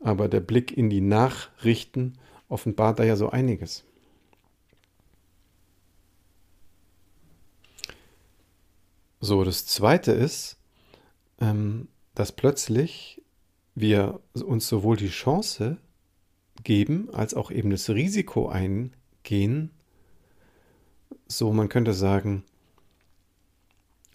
aber 0.00 0.28
der 0.28 0.40
Blick 0.40 0.76
in 0.76 0.90
die 0.90 1.00
Nachrichten 1.00 2.18
offenbart 2.48 2.98
da 2.98 3.04
ja 3.04 3.16
so 3.16 3.30
einiges. 3.30 3.84
So, 9.20 9.42
das 9.42 9.66
zweite 9.66 10.12
ist, 10.12 10.57
dass 11.38 12.32
plötzlich 12.32 13.22
wir 13.74 14.20
uns 14.34 14.68
sowohl 14.68 14.96
die 14.96 15.08
Chance 15.08 15.78
geben, 16.64 17.08
als 17.12 17.34
auch 17.34 17.50
eben 17.50 17.70
das 17.70 17.88
Risiko 17.90 18.48
eingehen, 18.48 19.70
so 21.28 21.52
man 21.52 21.68
könnte 21.68 21.94
sagen, 21.94 22.44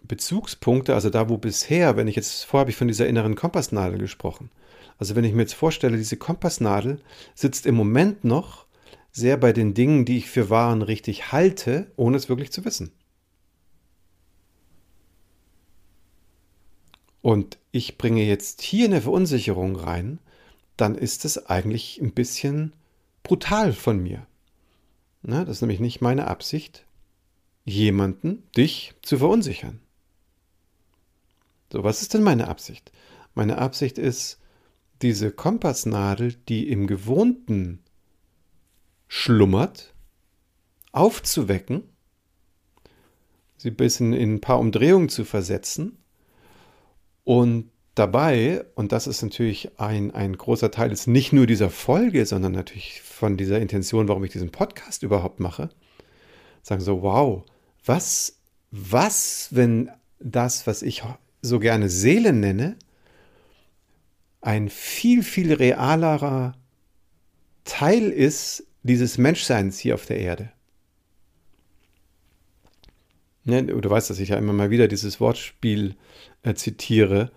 Bezugspunkte, 0.05 0.93
also 0.93 1.09
da, 1.09 1.29
wo 1.29 1.38
bisher, 1.38 1.95
wenn 1.95 2.07
ich 2.07 2.15
jetzt, 2.15 2.43
vorher 2.43 2.62
habe 2.62 2.71
ich 2.71 2.75
von 2.75 2.89
dieser 2.89 3.07
inneren 3.07 3.36
Kompassnadel 3.36 3.99
gesprochen. 3.99 4.49
Also 4.97 5.15
wenn 5.15 5.23
ich 5.23 5.33
mir 5.33 5.43
jetzt 5.43 5.53
vorstelle, 5.53 5.97
diese 5.97 6.17
Kompassnadel 6.17 6.99
sitzt 7.36 7.65
im 7.65 7.75
Moment 7.75 8.23
noch 8.23 8.65
sehr 9.12 9.38
bei 9.38 9.53
den 9.53 9.73
Dingen, 9.73 10.05
die 10.05 10.17
ich 10.17 10.29
für 10.29 10.49
wahr 10.49 10.73
und 10.73 10.81
richtig 10.81 11.31
halte, 11.31 11.91
ohne 11.95 12.17
es 12.17 12.29
wirklich 12.29 12.51
zu 12.51 12.65
wissen. 12.65 12.91
Und 17.23 17.57
ich 17.71 17.97
bringe 17.97 18.21
jetzt 18.23 18.62
hier 18.62 18.86
eine 18.86 19.01
Verunsicherung 19.01 19.77
rein, 19.77 20.19
dann 20.75 20.93
ist 20.93 21.23
es 21.23 21.47
eigentlich 21.47 21.99
ein 22.01 22.12
bisschen 22.12 22.73
brutal 23.23 23.71
von 23.71 24.03
mir. 24.03 24.27
Na, 25.21 25.45
das 25.45 25.57
ist 25.57 25.62
nämlich 25.62 25.79
nicht 25.79 26.01
meine 26.01 26.27
Absicht, 26.27 26.86
jemanden, 27.63 28.43
dich 28.57 28.93
zu 29.01 29.17
verunsichern. 29.17 29.79
So, 31.71 31.86
was 31.86 32.01
ist 32.01 32.13
denn 32.13 32.23
meine 32.23 32.49
Absicht? 32.49 32.91
Meine 33.36 33.57
Absicht 33.57 33.97
ist, 33.97 34.38
diese 35.01 35.31
Kompassnadel, 35.31 36.33
die 36.49 36.69
im 36.69 36.88
Gewohnten 36.88 37.79
schlummert, 39.07 39.93
aufzuwecken, 40.91 41.83
sie 43.55 43.69
ein 43.69 43.77
bisschen 43.77 44.12
in 44.12 44.36
ein 44.36 44.41
paar 44.41 44.59
Umdrehungen 44.59 45.07
zu 45.07 45.23
versetzen 45.23 46.02
und 47.23 47.69
dabei, 47.95 48.65
und 48.75 48.91
das 48.91 49.07
ist 49.07 49.21
natürlich 49.21 49.79
ein, 49.79 50.12
ein 50.12 50.38
großer 50.38 50.71
Teil, 50.71 50.91
ist 50.91 51.07
nicht 51.07 51.33
nur 51.33 51.47
dieser 51.47 51.69
Folge, 51.69 52.25
sondern 52.25 52.51
natürlich 52.51 53.01
von 53.01 53.38
dieser 53.38 53.59
Intention, 53.59 54.07
warum 54.07 54.23
ich 54.23 54.31
diesen 54.31 54.51
Podcast 54.51 55.03
überhaupt 55.03 55.39
mache, 55.39 55.69
sagen 56.62 56.81
so, 56.81 57.01
wow, 57.01 57.43
was, 57.86 58.39
was, 58.71 59.49
wenn 59.51 59.91
das, 60.19 60.65
was 60.67 60.81
ich 60.81 61.03
so 61.41 61.59
gerne 61.59 61.89
Seele 61.89 62.33
nenne, 62.33 62.77
ein 64.41 64.69
viel, 64.69 65.23
viel 65.23 65.53
realerer 65.53 66.53
Teil 67.63 68.09
ist 68.09 68.65
dieses 68.83 69.17
Menschseins 69.17 69.79
hier 69.79 69.95
auf 69.95 70.05
der 70.05 70.19
Erde. 70.19 70.51
Ne, 73.45 73.63
du 73.63 73.89
weißt, 73.89 74.10
dass 74.10 74.19
ich 74.19 74.29
ja 74.29 74.38
immer 74.38 74.53
mal 74.53 74.69
wieder 74.69 74.88
dieses 74.88 75.19
Wortspiel 75.19 75.95
äh, 76.43 76.53
zitiere. 76.53 77.32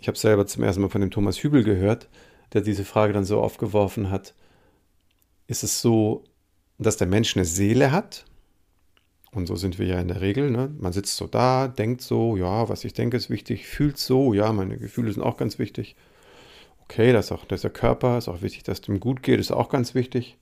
Ich 0.00 0.08
habe 0.08 0.18
selber 0.18 0.46
zum 0.46 0.62
ersten 0.62 0.82
Mal 0.82 0.90
von 0.90 1.00
dem 1.00 1.10
Thomas 1.10 1.42
Hübel 1.42 1.64
gehört, 1.64 2.08
der 2.52 2.60
diese 2.60 2.84
Frage 2.84 3.14
dann 3.14 3.24
so 3.24 3.40
aufgeworfen 3.40 4.10
hat. 4.10 4.34
Ist 5.46 5.64
es 5.64 5.80
so, 5.80 6.24
dass 6.78 6.98
der 6.98 7.06
Mensch 7.06 7.36
eine 7.36 7.46
Seele 7.46 7.90
hat? 7.90 8.26
Und 9.32 9.46
so 9.46 9.56
sind 9.56 9.78
wir 9.78 9.86
ja 9.86 10.00
in 10.00 10.08
der 10.08 10.20
Regel. 10.20 10.50
Ne? 10.50 10.74
Man 10.78 10.92
sitzt 10.92 11.16
so 11.16 11.26
da, 11.26 11.68
denkt 11.68 12.02
so, 12.02 12.36
ja, 12.36 12.68
was 12.68 12.84
ich 12.84 12.92
denke 12.92 13.16
ist 13.16 13.30
wichtig, 13.30 13.66
fühlt 13.66 13.98
so, 13.98 14.34
ja, 14.34 14.52
meine 14.52 14.78
Gefühle 14.78 15.12
sind 15.12 15.22
auch 15.22 15.36
ganz 15.36 15.58
wichtig. 15.58 15.96
Okay, 16.84 17.12
das 17.12 17.26
ist 17.26 17.32
auch 17.32 17.44
der 17.44 17.58
Körper, 17.70 18.18
ist 18.18 18.28
auch 18.28 18.42
wichtig, 18.42 18.62
dass 18.62 18.78
es 18.78 18.82
dem 18.82 19.00
gut 19.00 19.22
geht, 19.22 19.40
ist 19.40 19.52
auch 19.52 19.68
ganz 19.68 19.94
wichtig. 19.94 20.36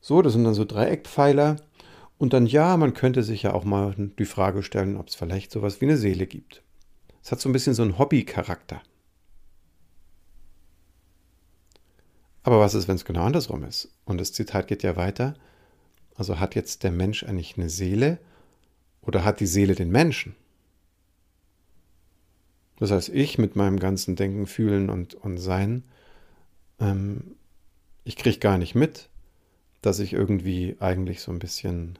So, 0.00 0.22
das 0.22 0.32
sind 0.32 0.44
dann 0.44 0.54
so 0.54 0.64
Dreieckpfeiler. 0.64 1.56
Und 2.20 2.34
dann 2.34 2.44
ja, 2.44 2.76
man 2.76 2.92
könnte 2.92 3.22
sich 3.22 3.44
ja 3.44 3.54
auch 3.54 3.64
mal 3.64 3.94
die 3.96 4.26
Frage 4.26 4.62
stellen, 4.62 4.98
ob 4.98 5.08
es 5.08 5.14
vielleicht 5.14 5.50
sowas 5.50 5.80
wie 5.80 5.86
eine 5.86 5.96
Seele 5.96 6.26
gibt. 6.26 6.62
Es 7.22 7.32
hat 7.32 7.40
so 7.40 7.48
ein 7.48 7.54
bisschen 7.54 7.72
so 7.72 7.82
einen 7.82 7.98
Hobby-Charakter. 7.98 8.82
Aber 12.42 12.60
was 12.60 12.74
ist, 12.74 12.88
wenn 12.88 12.96
es 12.96 13.06
genau 13.06 13.22
andersrum 13.22 13.64
ist? 13.64 13.88
Und 14.04 14.18
das 14.18 14.34
Zitat 14.34 14.68
geht 14.68 14.82
ja 14.82 14.96
weiter. 14.96 15.32
Also 16.14 16.38
hat 16.38 16.54
jetzt 16.54 16.82
der 16.82 16.92
Mensch 16.92 17.24
eigentlich 17.24 17.56
eine 17.56 17.70
Seele 17.70 18.18
oder 19.00 19.24
hat 19.24 19.40
die 19.40 19.46
Seele 19.46 19.74
den 19.74 19.88
Menschen? 19.88 20.36
Das 22.76 22.90
heißt, 22.90 23.08
ich 23.08 23.38
mit 23.38 23.56
meinem 23.56 23.80
ganzen 23.80 24.14
Denken, 24.14 24.46
Fühlen 24.46 24.90
und, 24.90 25.14
und 25.14 25.38
Sein, 25.38 25.84
ähm, 26.80 27.36
ich 28.04 28.16
kriege 28.16 28.40
gar 28.40 28.58
nicht 28.58 28.74
mit, 28.74 29.08
dass 29.80 30.00
ich 30.00 30.12
irgendwie 30.12 30.76
eigentlich 30.80 31.22
so 31.22 31.32
ein 31.32 31.38
bisschen 31.38 31.98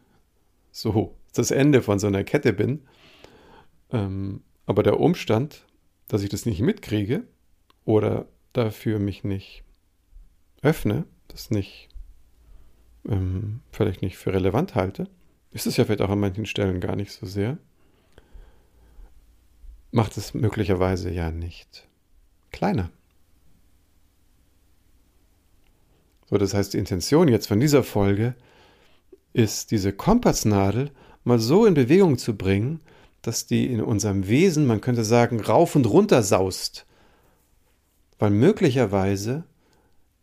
so 0.73 1.17
das 1.35 1.51
Ende 1.51 1.83
von 1.83 1.99
so 1.99 2.07
einer 2.07 2.25
Kette 2.25 2.53
bin. 2.53 2.83
Ähm, 3.91 4.43
aber 4.67 4.83
der 4.83 5.01
Umstand, 5.01 5.67
dass 6.09 6.23
ich 6.23 6.29
das 6.29 6.47
nicht 6.47 6.61
mitkriege 6.61 7.25
oder 7.85 8.27
dafür 8.53 8.99
mich 8.99 9.25
nicht 9.25 9.65
öffne, 10.63 11.05
das 11.29 11.51
nicht 11.51 11.89
ähm, 13.09 13.61
vielleicht 13.71 14.03
nicht 14.03 14.17
für 14.17 14.33
relevant 14.33 14.75
halte, 14.75 15.09
ist 15.53 15.67
es 15.67 15.77
ja 15.77 15.85
vielleicht 15.85 16.03
auch 16.03 16.11
an 16.11 16.21
manchen 16.21 16.47
Stellen 16.47 16.81
gar 16.81 16.97
nicht 16.97 17.13
so 17.13 17.27
sehr, 17.27 17.59
macht 19.91 20.17
es 20.17 20.35
möglicherweise 20.35 21.11
ja 21.11 21.31
nicht 21.31 21.89
kleiner. 22.53 22.91
So, 26.27 26.39
das 26.39 26.55
heißt, 26.55 26.75
die 26.75 26.79
Intention 26.79 27.27
jetzt 27.27 27.49
von 27.49 27.59
dieser 27.59 27.83
Folge 27.83 28.37
ist, 29.33 29.71
diese 29.71 29.93
Kompassnadel 29.93 30.91
mal 31.25 31.39
so 31.39 31.67
in 31.67 31.75
Bewegung 31.75 32.19
zu 32.19 32.37
bringen, 32.37 32.81
dass 33.23 33.47
die 33.47 33.67
in 33.67 33.81
unserem 33.81 34.29
Wesen, 34.29 34.67
man 34.67 34.81
könnte 34.81 35.05
sagen, 35.05 35.41
rauf 35.41 35.77
und 35.77 35.87
runter 35.87 36.23
saust. 36.23 36.87
Weil 38.19 38.31
möglicherweise 38.31 39.45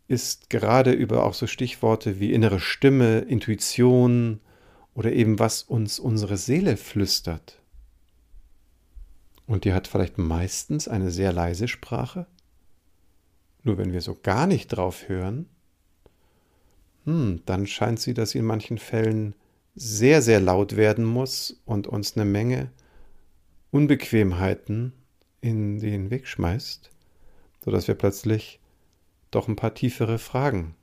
ist 0.08 0.50
gerade 0.50 0.92
über 0.92 1.24
auch 1.24 1.34
so 1.34 1.46
Stichworte 1.46 2.18
wie 2.18 2.32
innere 2.32 2.60
Stimme, 2.60 3.20
Intuition 3.20 4.40
oder 4.94 5.12
eben 5.12 5.38
was 5.38 5.62
uns 5.62 5.98
unsere 5.98 6.36
Seele 6.36 6.76
flüstert. 6.76 7.60
Und 9.46 9.64
die 9.64 9.72
hat 9.72 9.86
vielleicht 9.86 10.18
meistens 10.18 10.88
eine 10.88 11.10
sehr 11.10 11.32
leise 11.32 11.68
Sprache. 11.68 12.26
Nur 13.62 13.78
wenn 13.78 13.92
wir 13.92 14.00
so 14.00 14.16
gar 14.22 14.46
nicht 14.46 14.68
drauf 14.68 15.08
hören, 15.08 15.46
hm, 17.08 17.40
dann 17.46 17.66
scheint 17.66 17.98
sie, 18.00 18.12
dass 18.12 18.32
sie 18.32 18.38
in 18.38 18.44
manchen 18.44 18.76
Fällen 18.76 19.34
sehr, 19.74 20.20
sehr 20.20 20.40
laut 20.40 20.76
werden 20.76 21.06
muss 21.06 21.58
und 21.64 21.86
uns 21.86 22.16
eine 22.16 22.26
Menge 22.26 22.70
Unbequemheiten 23.70 24.92
in 25.40 25.78
den 25.78 26.10
Weg 26.10 26.26
schmeißt, 26.26 26.90
sodass 27.64 27.88
wir 27.88 27.94
plötzlich 27.94 28.60
doch 29.30 29.48
ein 29.48 29.56
paar 29.56 29.72
tiefere 29.72 30.18
Fragen 30.18 30.74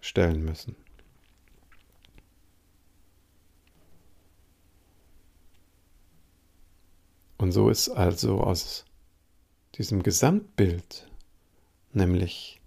stellen 0.00 0.44
müssen. 0.44 0.76
Und 7.38 7.50
so 7.50 7.68
ist 7.70 7.88
also 7.88 8.40
aus 8.40 8.84
diesem 9.74 10.04
Gesamtbild, 10.04 11.10
nämlich 11.92 12.60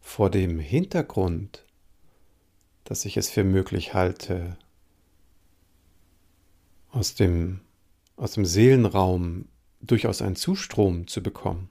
vor 0.00 0.30
dem 0.30 0.58
Hintergrund, 0.58 1.63
dass 2.84 3.04
ich 3.04 3.16
es 3.16 3.30
für 3.30 3.44
möglich 3.44 3.94
halte, 3.94 4.56
aus 6.90 7.14
dem, 7.14 7.60
aus 8.16 8.32
dem 8.32 8.44
Seelenraum 8.44 9.46
durchaus 9.80 10.22
einen 10.22 10.36
Zustrom 10.36 11.06
zu 11.06 11.22
bekommen, 11.22 11.68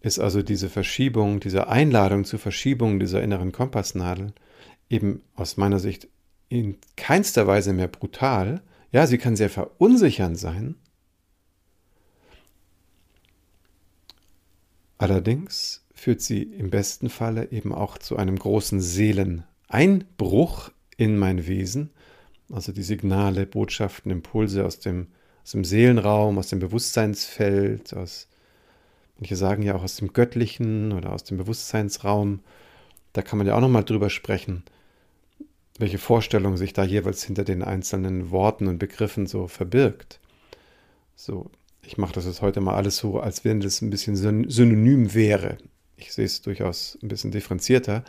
ist 0.00 0.18
also 0.18 0.42
diese 0.42 0.70
Verschiebung, 0.70 1.40
diese 1.40 1.68
Einladung 1.68 2.24
zur 2.24 2.38
Verschiebung 2.38 3.00
dieser 3.00 3.22
inneren 3.22 3.52
Kompassnadel 3.52 4.32
eben 4.88 5.22
aus 5.34 5.56
meiner 5.56 5.78
Sicht 5.78 6.08
in 6.48 6.78
keinster 6.96 7.46
Weise 7.46 7.72
mehr 7.72 7.88
brutal. 7.88 8.62
Ja, 8.92 9.06
sie 9.06 9.18
kann 9.18 9.36
sehr 9.36 9.50
verunsichernd 9.50 10.38
sein. 10.38 10.76
Allerdings 14.96 15.84
führt 15.98 16.20
sie 16.20 16.42
im 16.42 16.70
besten 16.70 17.10
Falle 17.10 17.50
eben 17.50 17.72
auch 17.72 17.98
zu 17.98 18.16
einem 18.16 18.38
großen 18.38 18.80
Seeleneinbruch 18.80 20.70
in 20.96 21.18
mein 21.18 21.46
Wesen, 21.46 21.90
also 22.50 22.72
die 22.72 22.82
Signale, 22.82 23.46
Botschaften, 23.46 24.10
Impulse 24.10 24.64
aus 24.64 24.80
dem, 24.80 25.08
aus 25.42 25.52
dem 25.52 25.64
Seelenraum, 25.64 26.38
aus 26.38 26.48
dem 26.48 26.60
Bewusstseinsfeld, 26.60 27.94
aus 27.94 28.28
Manche 29.18 29.36
sagen 29.36 29.62
ja 29.62 29.74
auch 29.74 29.82
aus 29.82 29.96
dem 29.96 30.12
Göttlichen 30.12 30.92
oder 30.92 31.12
aus 31.12 31.24
dem 31.24 31.38
Bewusstseinsraum. 31.38 32.40
Da 33.12 33.22
kann 33.22 33.38
man 33.38 33.46
ja 33.46 33.56
auch 33.56 33.60
nochmal 33.60 33.84
drüber 33.84 34.10
sprechen, 34.10 34.62
welche 35.78 35.98
Vorstellung 35.98 36.56
sich 36.56 36.72
da 36.72 36.84
jeweils 36.84 37.24
hinter 37.24 37.44
den 37.44 37.62
einzelnen 37.62 38.30
Worten 38.30 38.68
und 38.68 38.78
Begriffen 38.78 39.26
so 39.26 39.48
verbirgt. 39.48 40.20
So, 41.16 41.50
ich 41.82 41.98
mache 41.98 42.12
das 42.12 42.26
jetzt 42.26 42.42
heute 42.42 42.60
mal 42.60 42.74
alles 42.74 42.96
so, 42.96 43.18
als 43.18 43.44
wenn 43.44 43.60
das 43.60 43.82
ein 43.82 43.90
bisschen 43.90 44.14
synonym 44.48 45.14
wäre. 45.14 45.58
Ich 45.98 46.12
sehe 46.12 46.24
es 46.24 46.40
durchaus 46.42 46.96
ein 47.02 47.08
bisschen 47.08 47.32
differenzierter, 47.32 48.04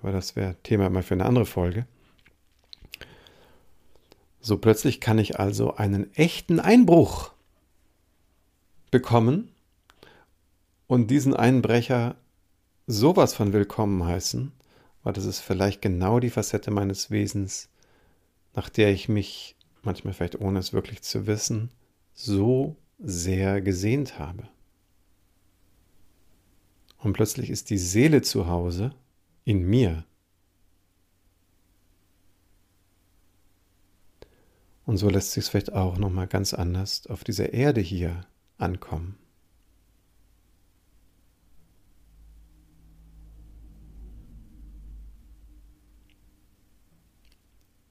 aber 0.00 0.12
das 0.12 0.36
wäre 0.36 0.54
Thema 0.62 0.90
mal 0.90 1.02
für 1.02 1.14
eine 1.14 1.24
andere 1.24 1.46
Folge. 1.46 1.86
So 4.40 4.58
plötzlich 4.58 5.00
kann 5.00 5.18
ich 5.18 5.40
also 5.40 5.74
einen 5.74 6.12
echten 6.14 6.60
Einbruch 6.60 7.32
bekommen 8.90 9.50
und 10.86 11.10
diesen 11.10 11.34
Einbrecher 11.34 12.16
sowas 12.86 13.32
von 13.32 13.54
willkommen 13.54 14.04
heißen, 14.04 14.52
weil 15.02 15.12
das 15.14 15.24
ist 15.24 15.40
vielleicht 15.40 15.80
genau 15.80 16.20
die 16.20 16.30
Facette 16.30 16.70
meines 16.70 17.10
Wesens, 17.10 17.70
nach 18.54 18.68
der 18.68 18.92
ich 18.92 19.08
mich, 19.08 19.56
manchmal 19.82 20.12
vielleicht 20.12 20.38
ohne 20.38 20.58
es 20.58 20.74
wirklich 20.74 21.00
zu 21.00 21.26
wissen, 21.26 21.70
so 22.12 22.76
sehr 22.98 23.62
gesehnt 23.62 24.18
habe. 24.18 24.48
Und 27.02 27.14
plötzlich 27.14 27.50
ist 27.50 27.70
die 27.70 27.78
Seele 27.78 28.22
zu 28.22 28.46
Hause 28.46 28.94
in 29.44 29.62
mir. 29.64 30.04
Und 34.86 34.98
so 34.98 35.08
lässt 35.08 35.32
sich 35.32 35.44
es 35.44 35.48
vielleicht 35.48 35.72
auch 35.72 35.98
nochmal 35.98 36.28
ganz 36.28 36.54
anders 36.54 37.06
auf 37.08 37.24
dieser 37.24 37.52
Erde 37.52 37.80
hier 37.80 38.26
ankommen. 38.58 39.18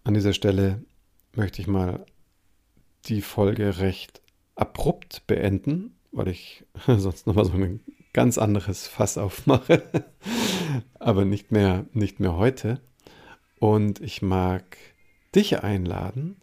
An 0.06 0.14
dieser 0.14 0.34
Stelle 0.34 0.84
möchte 1.34 1.62
ich 1.62 1.68
mal 1.68 2.06
die 3.06 3.22
Folge 3.22 3.80
recht 3.80 4.22
abrupt 4.56 5.28
beenden, 5.28 5.96
weil 6.14 6.30
ich 6.30 6.64
sonst 6.88 7.28
nochmal 7.28 7.46
so 7.46 7.54
ein 7.54 7.82
ganz 8.14 8.38
anderes 8.38 8.88
Fass 8.88 9.18
aufmache. 9.18 9.84
Aber 11.00 11.26
nicht 11.26 11.52
mehr, 11.52 11.86
nicht 11.94 12.20
mehr 12.20 12.36
heute. 12.36 12.80
Und 13.60 14.02
ich 14.02 14.22
mag 14.22 14.78
dich 15.36 15.64
einladen, 15.64 16.38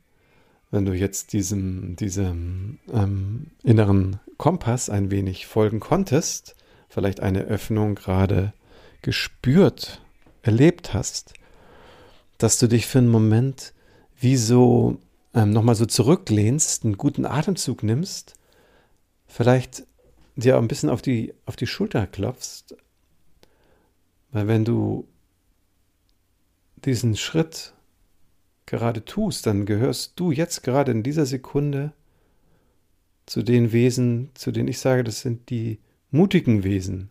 wenn 0.70 0.84
du 0.84 0.92
jetzt 0.92 1.32
diesem, 1.32 1.96
diesem 1.96 2.78
ähm, 2.92 3.50
inneren 3.62 4.20
Kompass 4.36 4.90
ein 4.90 5.10
wenig 5.10 5.46
folgen 5.46 5.80
konntest, 5.80 6.54
vielleicht 6.88 7.20
eine 7.20 7.42
Öffnung 7.42 7.94
gerade 7.94 8.52
gespürt, 9.02 10.02
erlebt 10.42 10.94
hast, 10.94 11.34
dass 12.38 12.58
du 12.58 12.68
dich 12.68 12.86
für 12.86 12.98
einen 12.98 13.08
Moment 13.08 13.72
wie 14.20 14.36
so 14.36 14.98
ähm, 15.34 15.50
nochmal 15.50 15.74
so 15.74 15.86
zurücklehnst, 15.86 16.84
einen 16.84 16.96
guten 16.96 17.26
Atemzug 17.26 17.82
nimmst, 17.82 18.34
vielleicht 19.26 19.84
dir 20.42 20.56
auch 20.56 20.62
ein 20.62 20.68
bisschen 20.68 20.90
auf 20.90 21.02
die, 21.02 21.34
auf 21.46 21.56
die 21.56 21.66
Schulter 21.66 22.06
klopfst, 22.06 22.76
weil 24.30 24.46
wenn 24.46 24.64
du 24.64 25.08
diesen 26.76 27.16
Schritt 27.16 27.74
gerade 28.66 29.04
tust, 29.04 29.46
dann 29.46 29.66
gehörst 29.66 30.12
du 30.16 30.30
jetzt 30.30 30.62
gerade 30.62 30.92
in 30.92 31.02
dieser 31.02 31.26
Sekunde 31.26 31.92
zu 33.26 33.42
den 33.42 33.72
Wesen, 33.72 34.30
zu 34.34 34.52
denen 34.52 34.68
ich 34.68 34.78
sage, 34.78 35.02
das 35.02 35.20
sind 35.20 35.50
die 35.50 35.80
mutigen 36.10 36.62
Wesen 36.62 37.10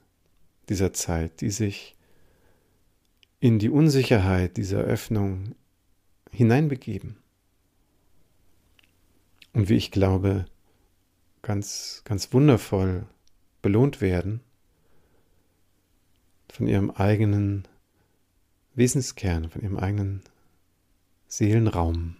dieser 0.69 0.93
Zeit, 0.93 1.41
die 1.41 1.49
sich 1.49 1.95
in 3.39 3.59
die 3.59 3.69
Unsicherheit 3.69 4.57
dieser 4.57 4.79
Öffnung 4.79 5.55
hineinbegeben. 6.31 7.17
Und 9.53 9.69
wie 9.69 9.75
ich 9.75 9.91
glaube, 9.91 10.45
ganz, 11.41 12.01
ganz 12.05 12.31
wundervoll 12.33 13.05
belohnt 13.67 13.99
werden 13.99 14.39
von 16.47 16.67
ihrem 16.67 16.89
eigenen 16.89 17.67
Wesenskern, 18.75 19.49
von 19.49 19.61
ihrem 19.61 19.75
eigenen 19.75 20.21
Seelenraum. 21.27 22.15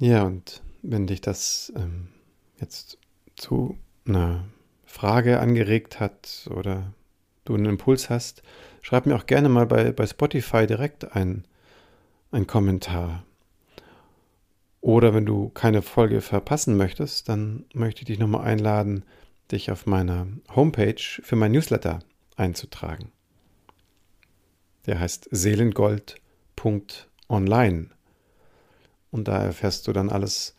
Ja, 0.00 0.24
und 0.24 0.64
wenn 0.82 1.06
dich 1.06 1.20
das 1.20 1.72
ähm, 1.76 2.08
jetzt 2.58 2.98
zu 3.36 3.78
einer 4.04 4.48
Frage 4.84 5.38
angeregt 5.38 6.00
hat 6.00 6.50
oder 6.52 6.92
du 7.44 7.54
einen 7.54 7.66
Impuls 7.66 8.10
hast, 8.10 8.42
schreib 8.82 9.06
mir 9.06 9.14
auch 9.14 9.26
gerne 9.26 9.48
mal 9.48 9.66
bei, 9.66 9.92
bei 9.92 10.08
Spotify 10.08 10.66
direkt 10.66 11.14
ein, 11.14 11.44
ein 12.32 12.48
Kommentar. 12.48 13.24
Oder 14.80 15.14
wenn 15.14 15.26
du 15.26 15.50
keine 15.50 15.82
Folge 15.82 16.22
verpassen 16.22 16.76
möchtest, 16.76 17.28
dann 17.28 17.66
möchte 17.74 18.02
ich 18.02 18.06
dich 18.06 18.18
nochmal 18.18 18.46
einladen, 18.46 19.04
dich 19.52 19.70
auf 19.70 19.86
meiner 19.86 20.26
Homepage 20.54 20.98
für 20.98 21.36
mein 21.36 21.52
Newsletter 21.52 22.00
einzutragen. 22.36 23.12
Der 24.86 24.98
heißt 24.98 25.28
seelengold.online. 25.30 27.90
Und 29.10 29.28
da 29.28 29.42
erfährst 29.42 29.86
du 29.86 29.92
dann 29.92 30.08
alles, 30.08 30.56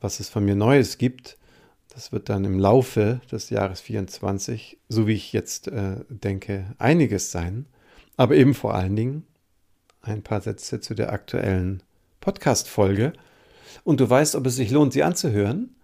was 0.00 0.20
es 0.20 0.30
von 0.30 0.44
mir 0.44 0.54
Neues 0.54 0.96
gibt. 0.96 1.36
Das 1.90 2.12
wird 2.12 2.28
dann 2.28 2.44
im 2.44 2.58
Laufe 2.58 3.20
des 3.30 3.50
Jahres 3.50 3.80
24, 3.80 4.78
so 4.88 5.06
wie 5.06 5.14
ich 5.14 5.32
jetzt 5.32 5.68
äh, 5.68 5.96
denke, 6.08 6.74
einiges 6.78 7.32
sein. 7.32 7.66
Aber 8.16 8.34
eben 8.36 8.54
vor 8.54 8.74
allen 8.74 8.96
Dingen 8.96 9.26
ein 10.02 10.22
paar 10.22 10.40
Sätze 10.40 10.80
zu 10.80 10.94
der 10.94 11.12
aktuellen 11.12 11.82
Podcast-Folge. 12.20 13.12
Und 13.84 14.00
du 14.00 14.08
weißt, 14.08 14.34
ob 14.34 14.46
es 14.46 14.56
sich 14.56 14.70
lohnt, 14.70 14.92
sie 14.92 15.02
anzuhören. 15.02 15.76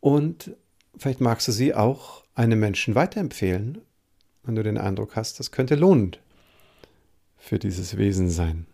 Und 0.00 0.56
vielleicht 0.96 1.20
magst 1.20 1.48
du 1.48 1.52
sie 1.52 1.74
auch 1.74 2.24
einem 2.34 2.60
Menschen 2.60 2.94
weiterempfehlen, 2.94 3.78
wenn 4.44 4.54
du 4.54 4.62
den 4.62 4.78
Eindruck 4.78 5.16
hast, 5.16 5.38
das 5.38 5.52
könnte 5.52 5.74
lohnend 5.74 6.20
für 7.38 7.58
dieses 7.58 7.96
Wesen 7.96 8.30
sein. 8.30 8.66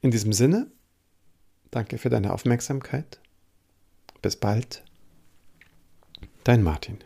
In 0.00 0.10
diesem 0.10 0.32
Sinne, 0.32 0.66
danke 1.70 1.98
für 1.98 2.10
deine 2.10 2.32
Aufmerksamkeit. 2.32 3.20
Bis 4.22 4.36
bald. 4.36 4.82
Dein 6.44 6.62
Martin. 6.62 6.98